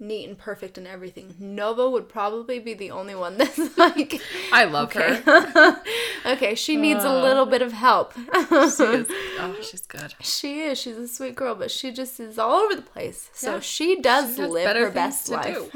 [0.00, 1.34] neat and perfect and everything.
[1.38, 4.20] Nova would probably be the only one that's like
[4.52, 5.16] I love Okay.
[5.20, 5.82] her.
[6.26, 8.14] okay, she needs a little uh, bit of help.
[8.50, 9.06] She is,
[9.38, 10.14] oh, she's good.
[10.20, 10.78] she is.
[10.78, 13.30] She's a sweet girl, but she just is all over the place.
[13.34, 13.60] So Yeah.
[13.60, 15.70] she does She live her best life.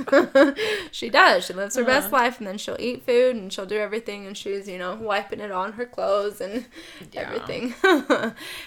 [0.90, 1.44] she does.
[1.46, 2.16] She lives her best uh-huh.
[2.16, 5.40] life, and then she'll eat food and she'll do everything, and she's you know wiping
[5.40, 6.66] it on her clothes and
[7.12, 7.20] Yeah.
[7.22, 7.74] everything.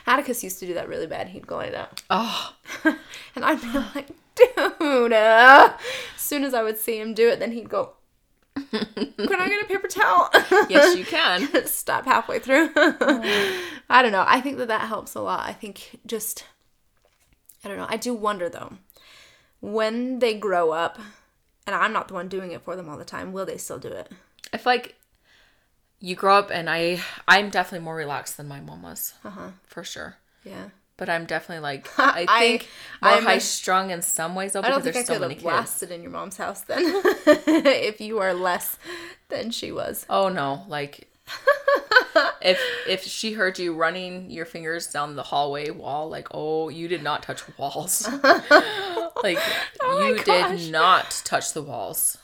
[0.05, 1.29] Atticus used to do that really bad.
[1.29, 2.53] He'd go like that, Oh,
[3.35, 5.13] and I'd be like, dude.
[5.13, 5.73] Uh.
[6.15, 7.93] As soon as I would see him do it, then he'd go.
[8.71, 10.29] Can I get a paper towel?
[10.69, 11.47] yes, you can.
[11.67, 12.69] stop halfway through.
[12.75, 14.25] I don't know.
[14.27, 15.47] I think that that helps a lot.
[15.47, 16.43] I think just,
[17.63, 17.85] I don't know.
[17.87, 18.73] I do wonder though,
[19.61, 20.97] when they grow up,
[21.67, 23.79] and I'm not the one doing it for them all the time, will they still
[23.79, 24.11] do it?
[24.51, 24.95] I feel like
[25.99, 29.49] you grow up, and I, I'm definitely more relaxed than my mom was, Uh-huh.
[29.67, 30.17] for sure.
[30.43, 30.69] Yeah.
[30.97, 32.67] But I'm definitely like I I- think
[33.01, 35.33] more I'm high strung in some ways though I don't think I so could many
[35.35, 35.45] have kids.
[35.53, 36.81] lasted in your mom's house then,
[37.25, 38.77] if you are less
[39.29, 40.05] than she was.
[40.09, 41.07] Oh no, like
[42.41, 46.87] if if she heard you running your fingers down the hallway wall, like oh you
[46.87, 48.07] did not touch walls,
[49.23, 49.37] like
[49.81, 52.17] Oh you did not touch the walls.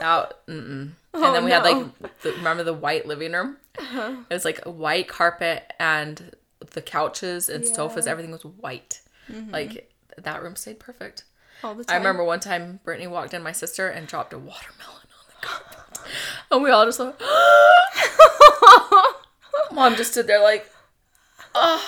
[0.00, 0.90] That mm-mm.
[1.14, 1.80] and then we had Oh, no.
[1.80, 1.90] Uh-huh.
[2.00, 3.56] like the, remember the white living room?
[3.78, 6.34] It was like a white carpet and
[6.76, 9.00] the couches and sofas, everything was white.
[9.32, 9.50] Mm-hmm.
[9.50, 11.24] Like that room stayed perfect.
[11.64, 11.94] All the time.
[11.94, 15.46] I remember one time Brittany walked in, my sister, and dropped a watermelon on the
[15.46, 15.78] carpet.
[16.52, 17.20] And we all just like,
[19.72, 20.70] Mom just stood there like,
[21.56, 21.84] oh.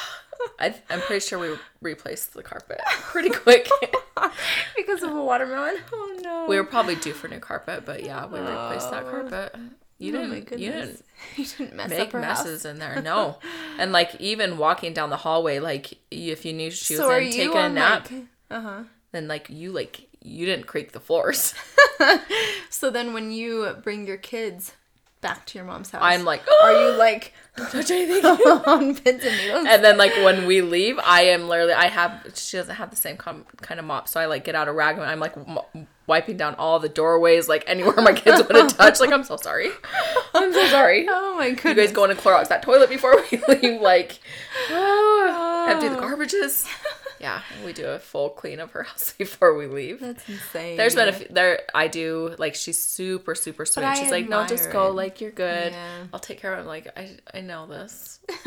[0.58, 3.68] I, I'm pretty sure we replaced the carpet pretty quick.
[4.76, 5.76] because of a watermelon.
[5.92, 6.46] Oh no.
[6.48, 9.10] we were probably due for new carpet, but yeah, we replaced that oh.
[9.10, 9.54] carpet.
[9.98, 11.02] You Oh didn't, you didn't
[11.36, 12.44] You didn't mess make up her house.
[12.44, 13.38] messes in there, no.
[13.78, 17.30] And like even walking down the hallway, like if you knew she was So in
[17.32, 18.82] taking a nap, like- uh-huh.
[19.12, 21.54] then like you like you didn't creak the floors.
[22.70, 24.72] So then when you bring your kids
[25.20, 28.24] back to your mom's house, I'm like, are you like don't touch anything.
[28.24, 29.66] on pins and needles?
[29.68, 32.96] And then like when we leave, I am literally I have she doesn't have the
[32.96, 35.34] same com- kind of mop, so I like get out a rag and I'm like
[36.08, 38.98] wiping down all the doorways, like anywhere my kids want to touch.
[38.98, 39.70] Like I'm so sorry,
[40.34, 41.06] I'm so sorry.
[41.10, 41.64] oh my goodness.
[41.64, 43.80] You guys go in and Clorox that toilet before we leave.
[43.80, 44.18] Like
[44.70, 46.66] empty the garbages.
[47.20, 50.00] Yeah, we do a full clean of her house before we leave.
[50.00, 50.76] That's insane.
[50.76, 53.84] There's been a few, there I do like she's super super sweet.
[53.84, 54.88] I She's like, no, just go.
[54.88, 54.94] it.
[54.94, 55.72] Like you're good.
[55.72, 56.04] Yeah.
[56.12, 56.58] I'll take care of.
[56.58, 56.62] it.
[56.62, 58.20] I'm like, I I know this.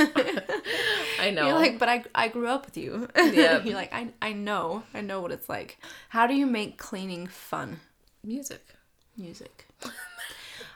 [1.20, 1.48] I know.
[1.48, 3.08] You're like, but I, I grew up with you.
[3.18, 3.66] Yep.
[3.66, 4.84] You're like, I, I know.
[4.94, 5.78] I know what it's like.
[6.10, 7.80] How do you make cleaning fun?
[8.24, 8.64] music.
[9.18, 9.68] Music.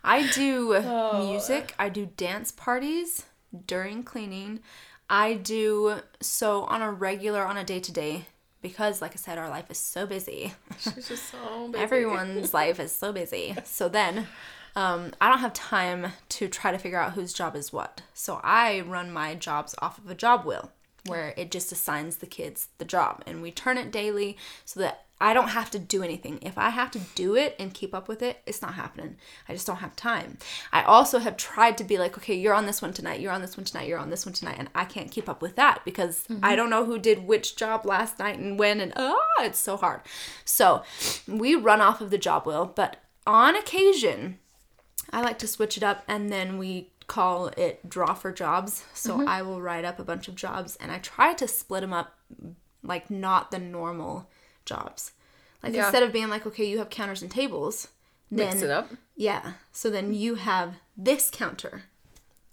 [0.04, 1.28] I do Oh.
[1.32, 1.74] music.
[1.80, 3.24] I do dance parties
[3.68, 4.60] during cleaning.
[5.10, 8.26] I do so on a regular, on a day to day,
[8.62, 10.54] because like I said, our life is so busy.
[10.80, 11.84] She's just so busy.
[11.84, 13.56] Everyone's life is so busy.
[13.64, 14.28] So then,
[14.76, 18.02] um, I don't have time to try to figure out whose job is what.
[18.14, 20.72] So I run my jobs off of a job wheel
[21.06, 25.05] where it just assigns the kids the job and we turn it daily so that
[25.20, 26.40] I don't have to do anything.
[26.42, 29.16] If I have to do it and keep up with it, it's not happening.
[29.48, 30.38] I just don't have time.
[30.74, 33.42] I also have tried to be like, okay, you're on this one tonight, you're on
[33.42, 35.82] this one tonight, you're on this one tonight, and I can't keep up with that
[35.86, 39.60] because I don't know who did which job last night and when, and ah, it's
[39.60, 40.02] so hard.
[40.44, 40.84] So
[41.28, 44.40] we run off of the job wheel, but on occasion,
[45.12, 48.84] I like to switch it up and then we call it draw for jobs.
[48.94, 51.94] So I will write up a bunch of jobs and I try to split them
[51.94, 52.18] up
[52.84, 54.30] like not the normal
[54.66, 55.12] jobs.
[55.64, 55.84] Like Yeah.
[55.86, 57.88] instead of being like, okay, you have counters and tables,
[58.32, 58.90] Mix it up.
[59.16, 59.54] yeah.
[59.72, 61.84] So then you have this counter.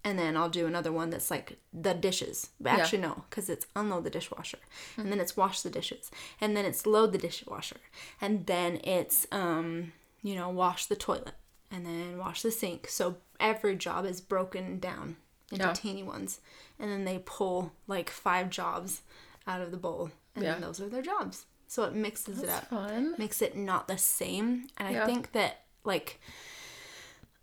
[0.04, 2.50] And then I'll do another one that's like the dishes.
[2.60, 4.58] But actually, no, because it's unload the dishwasher.
[4.96, 6.10] And then it's wash the dishes.
[6.40, 7.76] And then it's load the dishwasher.
[8.20, 11.34] And then it's, um, you know, wash the toilet.
[11.70, 12.88] And then wash the sink.
[12.88, 15.16] So every job is broken down
[15.52, 15.72] into Yeah.
[15.72, 16.40] teeny ones,
[16.78, 19.02] and then they pull like five jobs
[19.46, 20.52] out of the bowl, and Yeah.
[20.52, 21.44] then those are their jobs.
[21.72, 23.14] So it mixes it up Fun.
[23.16, 24.66] makes it not the same.
[24.76, 26.20] And I think that like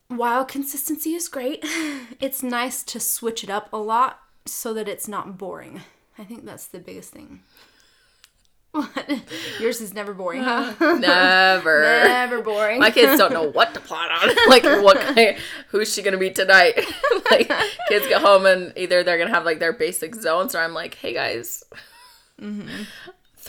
[0.08, 1.62] while consistency is great,
[2.20, 5.82] it's nice to switch it up a lot so that it's not boring.
[6.16, 7.40] I think that's the biggest thing.
[8.72, 9.10] What?
[9.60, 10.76] Yours is never boring, huh?
[11.00, 11.82] Never.
[11.82, 12.80] never boring.
[12.80, 14.30] My kids don't know what to plot on.
[14.48, 15.38] like, what kind,
[15.70, 16.76] who's she gonna be tonight?
[17.32, 17.52] like,
[17.88, 20.94] kids get home and either they're gonna have like their basic zones, or I'm like,
[20.94, 21.64] hey guys,
[22.42, 22.84] Mm-hmm.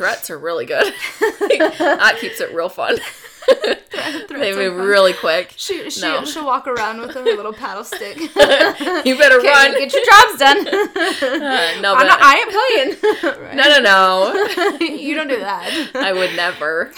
[0.01, 0.95] Threats are really good.
[1.41, 2.99] Like, that keeps it real fun.
[4.41, 5.55] They move really quick.
[5.57, 6.25] She, she, No.
[6.25, 8.19] She'll walk around with her little paddle stick.
[9.05, 9.73] You better run.
[9.73, 10.69] get your jobs done.
[10.69, 13.57] Uh, no, but not, I ain't playing.
[13.57, 14.79] no, no, no.
[14.85, 15.91] you don't do that.
[15.95, 16.93] I would never.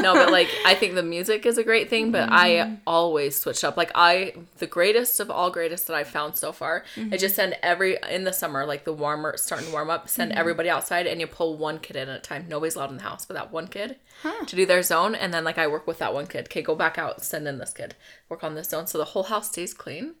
[0.00, 2.74] No, but like I think the music is a great thing, but I mm-hmm.
[2.86, 3.76] always switch up.
[3.76, 6.84] Like I the greatest of all greatest that I've found so far.
[6.96, 7.34] I just mm-hmm.
[7.34, 10.40] send every in the summer, like the warmer starting to warm up, send mm-hmm.
[10.40, 12.46] everybody outside and you pull one kid in at a time.
[12.48, 13.96] Nobody's allowed in the house but that one kid
[14.46, 16.46] to do their zone and then like I work with that one kid.
[16.46, 17.94] Okay, go back out, send in this kid.
[18.28, 20.14] Work on this zone so the whole house stays clean.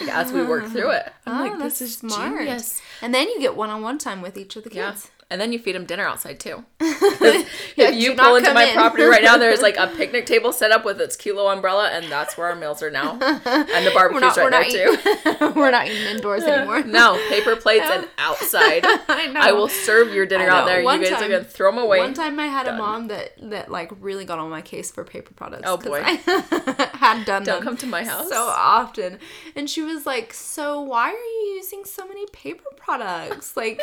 [0.00, 1.12] Like as we work through it.
[1.26, 2.38] Oh, I'm Oh, like, this is smart.
[2.38, 2.80] genius.
[3.02, 4.94] And then you get one-on-one time with each of the Yeah.
[5.30, 6.64] And then you feed them dinner outside too.
[7.76, 8.74] Yeah, if you pull into my in.
[8.74, 12.06] property right now, there's like a picnic table set up with its kilo umbrella, and
[12.06, 13.12] that's where our meals are now.
[13.20, 15.52] And the barbecue's not- right there too.
[15.54, 16.82] We're not eating indoors anymore.
[16.82, 18.84] No, paper plates and outside.
[18.84, 19.38] I know.
[19.40, 20.82] I will serve your dinner out there.
[20.82, 21.98] One you guys time- are gonna throw them away.
[21.98, 22.74] One time I had Done.
[22.74, 25.62] a mom that that like really got on my case for paper products.
[25.66, 26.02] Oh boy.
[26.04, 28.28] I had done Don't them come to my house.
[28.28, 29.18] so often,
[29.54, 33.56] and she was like, "So why are you using so many paper products?
[33.56, 33.80] Like,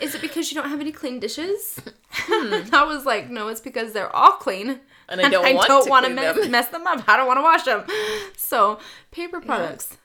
[0.00, 1.80] is it because you don't have any clean dishes?"
[2.28, 4.78] I was like, "No, it's because they're all clean." Hmm.
[5.10, 6.50] And I don't want to wanna clean mess, them.
[6.50, 7.08] mess them up.
[7.08, 7.84] I don't want to wash them.
[8.36, 8.78] So
[9.10, 9.96] paper products.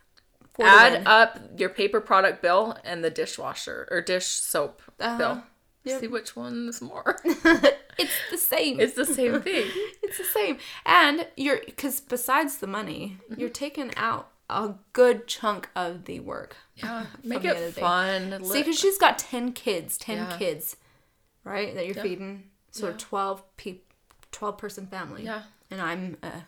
[0.58, 5.18] the Add up your paper product bill and the dishwasher or dish soap Uh-huh.
[5.18, 5.44] bill.
[5.86, 6.00] Yep.
[6.00, 7.20] See which one's more.
[7.26, 8.80] it's the same.
[8.80, 9.66] it's the same thing.
[10.04, 10.58] It's the same.
[10.86, 13.40] And you're because besides the money, Mm-hmm.
[13.42, 16.56] you're taking out a good chunk of the work.
[16.76, 18.44] Yeah, make it fun.
[18.44, 20.38] See, because she's got ten kids, ten Yeah.
[20.38, 20.78] kids,
[21.44, 21.74] right?
[21.76, 22.50] That you're feeding.
[22.72, 22.96] So Yeah.
[22.98, 23.82] twelve pe-
[24.32, 25.24] twelve person family.
[25.24, 25.44] Yeah.
[25.72, 26.44] And I'm a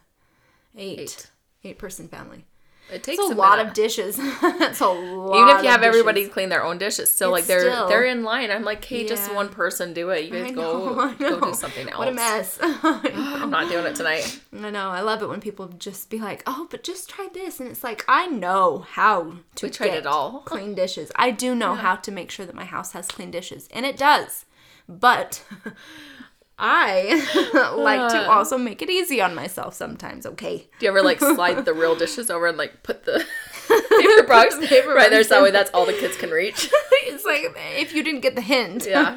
[0.75, 1.31] eight, Eight.
[1.63, 2.45] eight person family.
[2.93, 3.69] It takes It's a, a lot minute.
[3.69, 4.15] of dishes.
[4.41, 5.35] That's a lot.
[5.35, 7.87] Even if you have everybody clean their own dish, it's still It's like they're still-
[7.87, 8.51] they're in line.
[8.51, 10.25] I'm like, hey, just one person do it.
[10.25, 11.97] You guys I go go do something else.
[11.97, 12.59] What a mess.
[12.61, 14.39] I'm not doing it tonight.
[14.55, 14.89] I know.
[14.89, 17.83] I love it when people just be like, "Oh, but just try this," and it's
[17.83, 20.41] like I know how to We tried get it all.
[20.45, 21.11] clean dishes.
[21.15, 23.97] I do know how to make sure that my house has clean dishes, and it
[23.97, 24.45] does.
[24.87, 25.43] But
[26.57, 30.25] I like to also make it easy on myself sometimes.
[30.25, 30.67] Okay.
[30.79, 33.25] Do you ever like slide the real dishes over and like put the
[33.67, 36.69] paper box Paper right there so that way that's all the kids can reach?
[37.07, 37.41] it's like
[37.77, 38.85] if you didn't get the hint.
[38.87, 39.15] Yeah.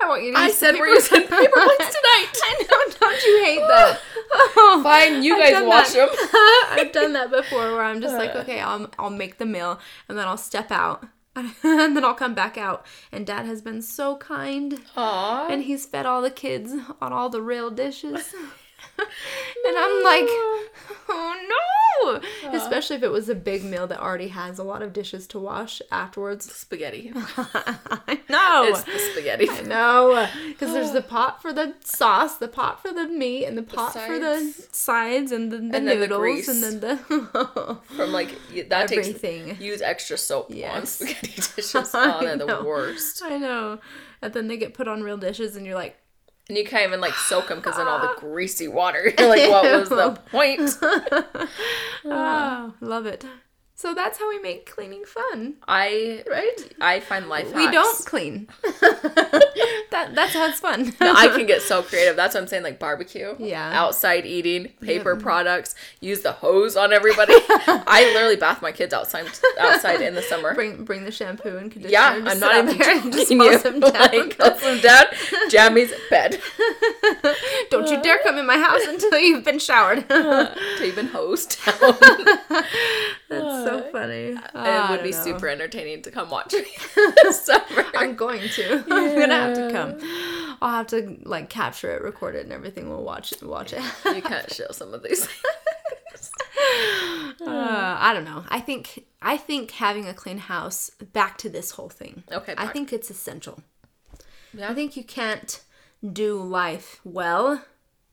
[0.00, 0.38] I want you to.
[0.38, 2.32] I use said paper- we're using paper plates tonight.
[2.44, 2.94] I know.
[3.00, 4.00] Don't you hate that?
[4.34, 6.10] Oh, Fine, you I've guys watch that.
[6.10, 6.86] them.
[6.86, 10.16] I've done that before where I'm just like, okay, I'll I'll make the meal and
[10.16, 11.04] then I'll step out.
[11.62, 12.84] and then I'll come back out.
[13.10, 14.80] And dad has been so kind.
[14.96, 15.48] Aw.
[15.48, 18.34] And he's fed all the kids on all the real dishes.
[18.98, 20.24] and I'm like,
[21.08, 22.20] oh no!
[22.52, 25.38] Especially if it was a big meal that already has a lot of dishes to
[25.38, 26.52] wash afterwards.
[26.54, 27.12] spaghetti.
[27.14, 28.64] I know.
[28.68, 29.48] It's the spaghetti.
[29.48, 30.28] I know.
[30.48, 33.92] Because there's the pot for the sauce, the pot for the meat, and the pot
[33.92, 35.32] for the sides.
[35.32, 36.48] and the, the And then the noodles, grease.
[36.48, 37.78] and then the.
[37.96, 38.30] From like
[38.68, 39.46] that Everything.
[39.46, 41.74] takes use extra soap on spaghetti dishes.
[41.94, 43.22] Oh, they're the worst.
[43.24, 43.78] I know.
[44.20, 45.96] And then they get put on real dishes, and you're like,
[46.52, 49.10] And you can't even like soak them because then all the greasy water.
[49.18, 50.76] You're like, what was the point?
[52.04, 53.24] oh, love it.
[53.82, 56.56] So that's how we make cleaning fun, I right?
[56.80, 57.74] I find life We hacks.
[57.74, 58.46] don't clean.
[58.62, 60.92] that that's how it's fun.
[61.00, 62.14] I can get so creative.
[62.14, 62.62] That's what I'm saying.
[62.62, 63.70] Like barbecue, Yeah.
[63.72, 65.74] outside eating, paper products.
[66.00, 67.32] Use the hose on everybody.
[67.48, 69.26] I literally bath my kids outside,
[69.58, 70.54] outside in the summer.
[70.54, 71.92] bring bring the shampoo and conditioner.
[71.92, 73.58] yeah, I'm not even there and just you.
[73.58, 73.92] them down.
[73.92, 75.06] Like, them down.
[75.50, 76.40] Jammy's bed.
[77.70, 80.08] Don't you dare come in my house until you've been showered.
[80.08, 81.76] To even hosed down.
[81.78, 83.01] That's so
[84.02, 84.38] funny.
[84.54, 86.64] it would be super entertaining to come watch me
[87.22, 87.84] this summer.
[87.94, 88.84] I'm going to.
[88.90, 90.56] I'm gonna have to come.
[90.60, 92.88] I'll have to like capture it, record it, and everything.
[92.88, 93.82] We'll watch watch it.
[94.04, 95.28] you can't show some of these.
[97.40, 98.44] Uh, I don't know.
[98.48, 100.90] I think I think having a clean house.
[101.12, 102.22] Back to this whole thing.
[102.30, 103.62] Okay, I think it's essential.
[104.54, 104.70] Yeah.
[104.70, 105.62] I think you can't
[106.12, 107.64] do life well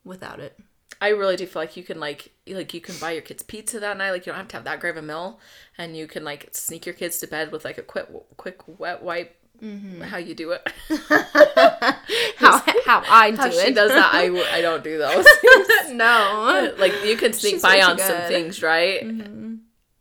[0.03, 0.57] without it.
[1.01, 3.79] I really do feel like you can like like you can buy your kids pizza
[3.79, 4.11] that night.
[4.11, 5.39] Like you don't have to have that great of a meal,
[5.77, 9.01] and you can like sneak your kids to bed with like a quick quick wet
[9.01, 9.35] wipe.
[9.63, 10.01] Mm-hmm.
[10.01, 10.65] How you do it?
[12.37, 13.75] How, how I do How she it.
[13.75, 14.13] does that?
[14.13, 15.25] I, I don't do those.
[15.91, 16.73] no.
[16.77, 18.15] like you can sneak She's by on some good.
[18.15, 18.27] Mm-hmm.
[18.29, 19.05] things, right?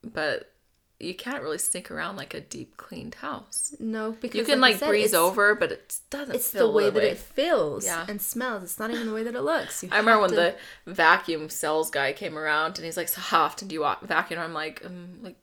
[0.04, 0.52] But
[1.00, 3.74] you can't really sneak around like a deep cleaned house.
[3.78, 6.34] No, because You can like, like said, breeze over, but it doesn't.
[6.34, 7.10] It's the way that way.
[7.10, 8.04] it feels Yeah.
[8.08, 8.64] and smells.
[8.64, 9.82] It's not even the way that it looks.
[9.84, 10.56] You I remember when to- the
[10.92, 14.54] vacuum sales guy came around and he's like, "So how often do you vacuum?" I'm
[14.54, 15.36] like, um, like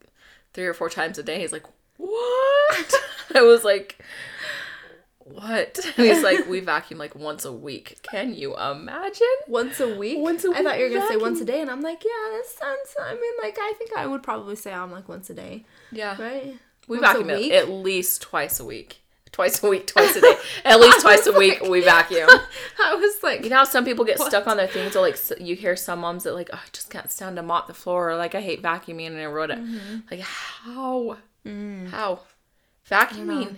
[0.53, 1.39] three or four times a day.
[1.39, 1.66] He's like,
[1.97, 2.93] "What?"
[3.36, 3.97] I was like,
[5.26, 9.28] "What?" And he's like, "We vacuum like once a week." Can you imagine?
[9.48, 10.20] once a week.
[10.20, 10.60] Once a week.
[10.60, 12.96] I thought you were gonna say once a day, and I'm like, yeah, that sounds.
[13.02, 16.16] I mean, like, I think I would probably say I'm like once a day, Yeah,
[16.22, 16.56] right?
[16.88, 19.02] we Once vacuum it at least twice a week.
[19.32, 20.34] Twice a week, twice a day.
[20.64, 22.30] At least twice a week, we vacuum.
[22.82, 25.18] I was like, You know how some people get stuck on their things, or like
[25.42, 28.12] you hear some moms that like, oh, I just can't stand to mop the floor,
[28.12, 29.58] or like I hate vacuuming, and I wrote it.
[29.60, 29.98] Mm-hmm.
[30.10, 31.90] Like how, Mm.
[31.90, 32.22] how,
[32.90, 33.58] vacuuming?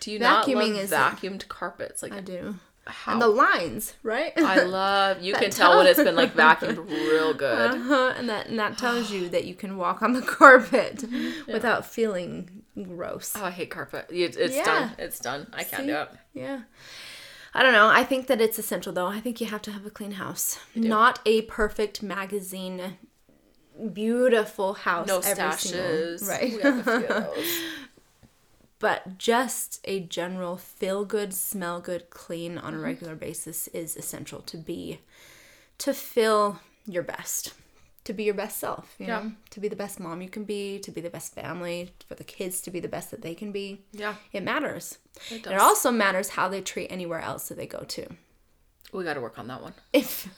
[0.00, 2.02] Do you not love is- vacuumed carpets?
[2.02, 2.56] Like I do.
[2.86, 3.12] how?
[3.12, 4.32] And the lines, right?
[4.36, 5.20] I love.
[5.22, 7.70] You can tell when it's been like vacuumed real good.
[7.72, 11.04] Uh-huh, and that and that tells you that you can walk on the carpet
[11.46, 13.34] without feeling gross.
[13.36, 14.06] Oh, I hate carpet.
[14.10, 14.64] It- It's Yeah.
[14.64, 14.92] done.
[14.98, 15.48] It's done.
[15.52, 15.88] I can't See?
[15.88, 16.10] do it.
[16.34, 16.60] Yeah.
[17.54, 17.88] I don't know.
[17.88, 19.06] I think that it's essential though.
[19.06, 20.58] I think you have to have a clean house.
[20.74, 22.98] Not a perfect magazine
[23.92, 26.18] beautiful house No stashes.
[26.18, 26.52] single right.
[26.52, 27.60] We have a few of those.
[28.78, 32.84] But just a general feel good, smell good, clean on a mm-hmm.
[32.86, 35.00] regular basis is essential to be
[35.78, 37.54] to feel your best.
[38.04, 39.20] To be your best self, you Yeah.
[39.20, 42.14] know, to be the best mom you can be, to be the best family, for
[42.14, 43.82] the kids to be the best that they can be.
[43.92, 44.96] Yeah, It matters.
[45.30, 48.06] it It also matters how they treat anywhere else that they go to.
[48.92, 49.74] we got to work on that one.
[49.92, 50.28] If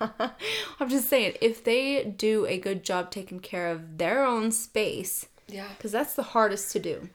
[0.00, 5.26] I'm just saying, if they do a good job taking care of their own space,
[5.46, 5.68] Yeah.
[5.76, 7.10] because that's the hardest to do.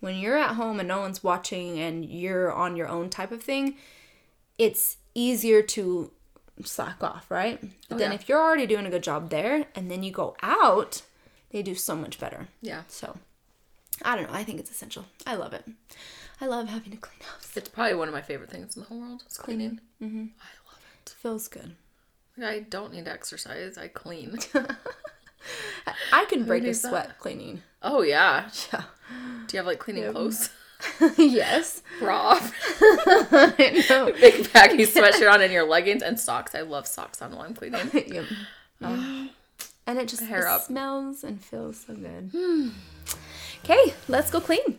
[0.00, 3.42] When you're at home and no one's watching and you're on your own type of
[3.42, 3.76] thing,
[4.58, 6.10] it's easier to
[6.64, 7.60] slack off, right?
[7.88, 8.14] But then yeah.
[8.14, 11.02] if you're already doing a good job there and then you go out,
[11.50, 12.48] they do so much better.
[12.62, 12.82] Yeah.
[12.88, 13.18] So,
[14.02, 14.36] I don't know.
[14.36, 15.04] I think it's essential.
[15.26, 15.64] I love it.
[16.40, 17.50] I love having a clean house.
[17.54, 19.24] It's probably one of my favorite things in the whole world.
[19.28, 19.80] Is cleaning.
[20.02, 20.26] Mm-hmm.
[20.40, 21.10] I love it.
[21.10, 21.74] It feels good.
[22.42, 23.76] I don't need exercise.
[23.76, 24.38] I clean.
[26.12, 26.88] I can break a needs that?
[26.88, 27.62] sweat cleaning.
[27.82, 28.48] oh yeah.
[28.72, 28.82] Yeah.
[29.46, 30.50] Do you have like cleaning um, clothes?
[31.18, 31.82] yes.
[31.98, 32.38] Bra,
[32.80, 34.12] I know.
[34.12, 36.54] big baggy sweatshirt on, and your leggings and socks.
[36.54, 37.90] I love socks on while I'm cleaning.
[37.92, 38.24] Yep.
[38.82, 39.28] Um,
[39.86, 40.62] and it just Hair it up.
[40.62, 42.30] smells and feels so good.
[42.34, 42.68] Hmm.
[43.62, 44.78] Okay, let's go clean.